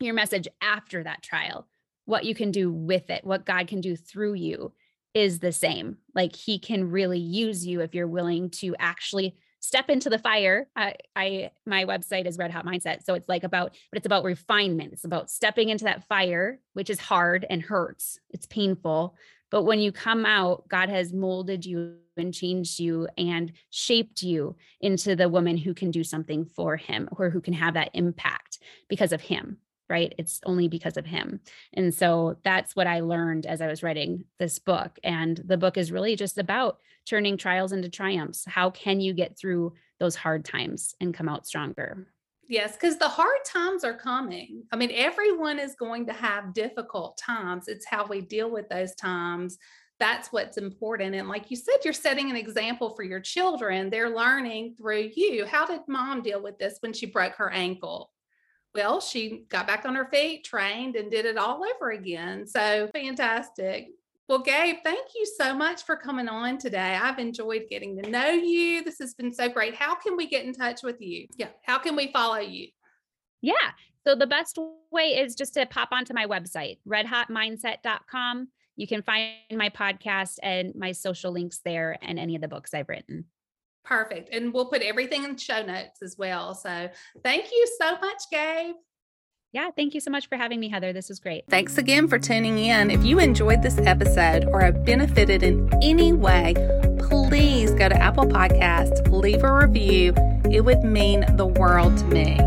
your 0.00 0.14
message 0.14 0.48
after 0.60 1.02
that 1.04 1.22
trial, 1.22 1.68
what 2.04 2.24
you 2.24 2.34
can 2.34 2.50
do 2.50 2.72
with 2.72 3.10
it, 3.10 3.24
what 3.24 3.46
God 3.46 3.66
can 3.66 3.80
do 3.80 3.96
through 3.96 4.34
you, 4.34 4.72
is 5.14 5.38
the 5.38 5.52
same. 5.52 5.98
Like 6.14 6.34
He 6.34 6.58
can 6.58 6.90
really 6.90 7.20
use 7.20 7.66
you 7.66 7.80
if 7.80 7.94
you're 7.94 8.08
willing 8.08 8.50
to 8.50 8.74
actually 8.78 9.36
step 9.64 9.88
into 9.88 10.10
the 10.10 10.18
fire. 10.18 10.68
I, 10.76 10.96
I 11.16 11.50
my 11.64 11.86
website 11.86 12.26
is 12.26 12.36
Red 12.36 12.50
Hot 12.50 12.66
Mindset, 12.66 13.02
so 13.02 13.14
it's 13.14 13.28
like 13.30 13.44
about, 13.44 13.74
but 13.90 13.96
it's 13.96 14.06
about 14.06 14.22
refinement. 14.22 14.92
It's 14.92 15.04
about 15.04 15.30
stepping 15.30 15.70
into 15.70 15.84
that 15.84 16.06
fire, 16.06 16.60
which 16.74 16.90
is 16.90 17.00
hard 17.00 17.46
and 17.48 17.62
hurts. 17.62 18.20
It's 18.28 18.46
painful, 18.46 19.16
but 19.50 19.62
when 19.62 19.80
you 19.80 19.90
come 19.90 20.26
out, 20.26 20.68
God 20.68 20.90
has 20.90 21.14
molded 21.14 21.64
you 21.64 21.96
and 22.18 22.34
changed 22.34 22.78
you 22.78 23.08
and 23.16 23.52
shaped 23.70 24.22
you 24.22 24.54
into 24.80 25.16
the 25.16 25.30
woman 25.30 25.56
who 25.56 25.72
can 25.72 25.90
do 25.90 26.04
something 26.04 26.44
for 26.44 26.76
Him 26.76 27.08
or 27.16 27.30
who 27.30 27.40
can 27.40 27.54
have 27.54 27.74
that 27.74 27.90
impact 27.94 28.58
because 28.88 29.12
of 29.12 29.22
Him 29.22 29.56
right? 29.88 30.14
It's 30.18 30.40
only 30.44 30.68
because 30.68 30.96
of 30.96 31.06
him. 31.06 31.40
And 31.72 31.94
so 31.94 32.36
that's 32.44 32.74
what 32.74 32.86
I 32.86 33.00
learned 33.00 33.46
as 33.46 33.60
I 33.60 33.66
was 33.66 33.82
writing 33.82 34.24
this 34.38 34.58
book. 34.58 34.98
And 35.04 35.40
the 35.44 35.58
book 35.58 35.76
is 35.76 35.92
really 35.92 36.16
just 36.16 36.38
about 36.38 36.78
turning 37.06 37.36
trials 37.36 37.72
into 37.72 37.88
triumphs. 37.88 38.44
How 38.46 38.70
can 38.70 39.00
you 39.00 39.12
get 39.12 39.38
through 39.38 39.74
those 40.00 40.16
hard 40.16 40.44
times 40.44 40.94
and 41.00 41.14
come 41.14 41.28
out 41.28 41.46
stronger? 41.46 42.06
Yes, 42.48 42.72
because 42.72 42.98
the 42.98 43.08
hard 43.08 43.44
times 43.46 43.84
are 43.84 43.96
coming. 43.96 44.64
I 44.70 44.76
mean, 44.76 44.90
everyone 44.92 45.58
is 45.58 45.74
going 45.76 46.06
to 46.06 46.12
have 46.12 46.52
difficult 46.52 47.16
times. 47.16 47.68
It's 47.68 47.86
how 47.86 48.06
we 48.06 48.20
deal 48.20 48.50
with 48.50 48.68
those 48.68 48.94
times. 48.94 49.58
That's 50.00 50.32
what's 50.32 50.58
important. 50.58 51.14
And 51.14 51.28
like 51.28 51.50
you 51.50 51.56
said, 51.56 51.76
you're 51.84 51.94
setting 51.94 52.30
an 52.30 52.36
example 52.36 52.90
for 52.90 53.02
your 53.02 53.20
children. 53.20 53.88
They're 53.88 54.14
learning 54.14 54.74
through 54.76 55.12
you. 55.14 55.46
How 55.46 55.66
did 55.66 55.80
mom 55.88 56.22
deal 56.22 56.42
with 56.42 56.58
this 56.58 56.78
when 56.80 56.92
she 56.92 57.06
broke 57.06 57.34
her 57.36 57.50
ankle? 57.50 58.10
Well, 58.74 59.00
she 59.00 59.44
got 59.48 59.66
back 59.66 59.84
on 59.86 59.94
her 59.94 60.08
feet, 60.12 60.44
trained, 60.44 60.96
and 60.96 61.10
did 61.10 61.26
it 61.26 61.36
all 61.36 61.62
over 61.64 61.90
again. 61.92 62.46
So 62.46 62.88
fantastic. 62.92 63.88
Well, 64.28 64.40
Gabe, 64.40 64.76
thank 64.82 65.08
you 65.14 65.26
so 65.38 65.54
much 65.54 65.84
for 65.84 65.96
coming 65.96 66.28
on 66.28 66.56
today. 66.56 66.98
I've 67.00 67.18
enjoyed 67.18 67.66
getting 67.68 68.02
to 68.02 68.10
know 68.10 68.30
you. 68.30 68.82
This 68.82 68.98
has 68.98 69.14
been 69.14 69.32
so 69.32 69.50
great. 69.50 69.74
How 69.74 69.94
can 69.94 70.16
we 70.16 70.26
get 70.26 70.46
in 70.46 70.54
touch 70.54 70.82
with 70.82 71.00
you? 71.00 71.26
Yeah. 71.36 71.48
How 71.62 71.78
can 71.78 71.94
we 71.94 72.10
follow 72.10 72.38
you? 72.38 72.68
Yeah. 73.42 73.72
So 74.06 74.14
the 74.14 74.26
best 74.26 74.58
way 74.90 75.18
is 75.18 75.34
just 75.34 75.54
to 75.54 75.66
pop 75.66 75.90
onto 75.92 76.14
my 76.14 76.26
website, 76.26 76.78
redhotmindset.com. 76.88 78.48
You 78.76 78.86
can 78.86 79.02
find 79.02 79.34
my 79.52 79.68
podcast 79.68 80.38
and 80.42 80.74
my 80.74 80.92
social 80.92 81.30
links 81.30 81.60
there 81.64 81.98
and 82.02 82.18
any 82.18 82.34
of 82.34 82.40
the 82.40 82.48
books 82.48 82.74
I've 82.74 82.88
written. 82.88 83.26
Perfect. 83.84 84.30
And 84.32 84.52
we'll 84.52 84.66
put 84.66 84.82
everything 84.82 85.24
in 85.24 85.36
show 85.36 85.62
notes 85.62 86.02
as 86.02 86.16
well. 86.18 86.54
So 86.54 86.88
thank 87.22 87.50
you 87.52 87.66
so 87.78 87.98
much, 87.98 88.22
Gabe. 88.30 88.76
Yeah, 89.52 89.70
thank 89.76 89.94
you 89.94 90.00
so 90.00 90.10
much 90.10 90.28
for 90.28 90.36
having 90.36 90.58
me, 90.58 90.68
Heather. 90.68 90.92
This 90.92 91.08
was 91.08 91.20
great. 91.20 91.44
Thanks 91.48 91.78
again 91.78 92.08
for 92.08 92.18
tuning 92.18 92.58
in. 92.58 92.90
If 92.90 93.04
you 93.04 93.20
enjoyed 93.20 93.62
this 93.62 93.78
episode 93.78 94.46
or 94.46 94.60
have 94.60 94.84
benefited 94.84 95.44
in 95.44 95.70
any 95.80 96.12
way, 96.12 96.54
please 96.98 97.70
go 97.70 97.88
to 97.88 97.96
Apple 97.96 98.24
Podcasts, 98.24 99.08
leave 99.12 99.44
a 99.44 99.54
review. 99.54 100.12
It 100.50 100.64
would 100.64 100.82
mean 100.82 101.24
the 101.36 101.46
world 101.46 101.96
to 101.98 102.04
me. 102.06 102.40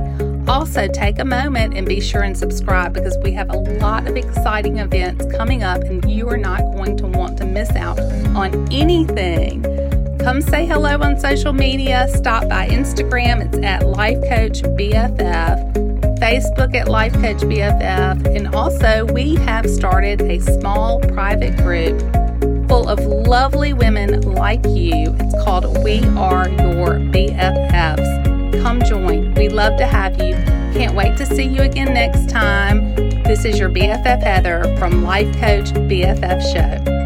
Also, 0.49 0.87
take 0.87 1.19
a 1.19 1.25
moment 1.25 1.77
and 1.77 1.87
be 1.87 2.01
sure 2.01 2.23
and 2.23 2.37
subscribe 2.37 2.93
because 2.93 3.17
we 3.23 3.31
have 3.33 3.49
a 3.49 3.57
lot 3.57 4.07
of 4.07 4.15
exciting 4.15 4.77
events 4.77 5.25
coming 5.35 5.63
up, 5.63 5.83
and 5.83 6.09
you 6.09 6.27
are 6.29 6.37
not 6.37 6.59
going 6.73 6.97
to 6.97 7.07
want 7.07 7.37
to 7.37 7.45
miss 7.45 7.69
out 7.71 7.99
on 8.35 8.67
anything. 8.71 9.61
Come 10.27 10.41
say 10.41 10.65
hello 10.65 10.99
on 10.99 11.17
social 11.17 11.53
media. 11.53 12.05
Stop 12.09 12.49
by 12.49 12.67
Instagram, 12.67 13.45
it's 13.45 13.57
at 13.59 13.87
Life 13.87 14.19
Coach 14.27 14.61
BFF, 14.61 16.19
Facebook 16.19 16.75
at 16.75 16.89
Life 16.89 17.13
Coach 17.13 17.43
BFF, 17.43 18.35
and 18.35 18.53
also 18.53 19.05
we 19.05 19.35
have 19.35 19.69
started 19.69 20.21
a 20.23 20.41
small 20.41 20.99
private 20.99 21.55
group 21.55 21.97
full 22.67 22.89
of 22.89 22.99
lovely 22.99 23.71
women 23.71 24.19
like 24.33 24.65
you. 24.65 25.15
It's 25.17 25.43
called 25.45 25.81
We 25.81 26.03
Are 26.17 26.49
Your 26.49 26.99
BFFs. 26.99 28.61
Come 28.61 28.81
join. 28.81 29.33
We 29.35 29.47
love 29.47 29.77
to 29.77 29.87
have 29.87 30.21
you. 30.21 30.33
Can't 30.73 30.93
wait 30.93 31.15
to 31.19 31.25
see 31.25 31.43
you 31.43 31.61
again 31.61 31.93
next 31.93 32.27
time. 32.29 32.93
This 33.23 33.45
is 33.45 33.57
your 33.57 33.69
BFF 33.69 34.21
Heather 34.21 34.75
from 34.77 35.03
Life 35.03 35.33
Coach 35.39 35.71
BFF 35.71 36.41
Show. 36.51 36.96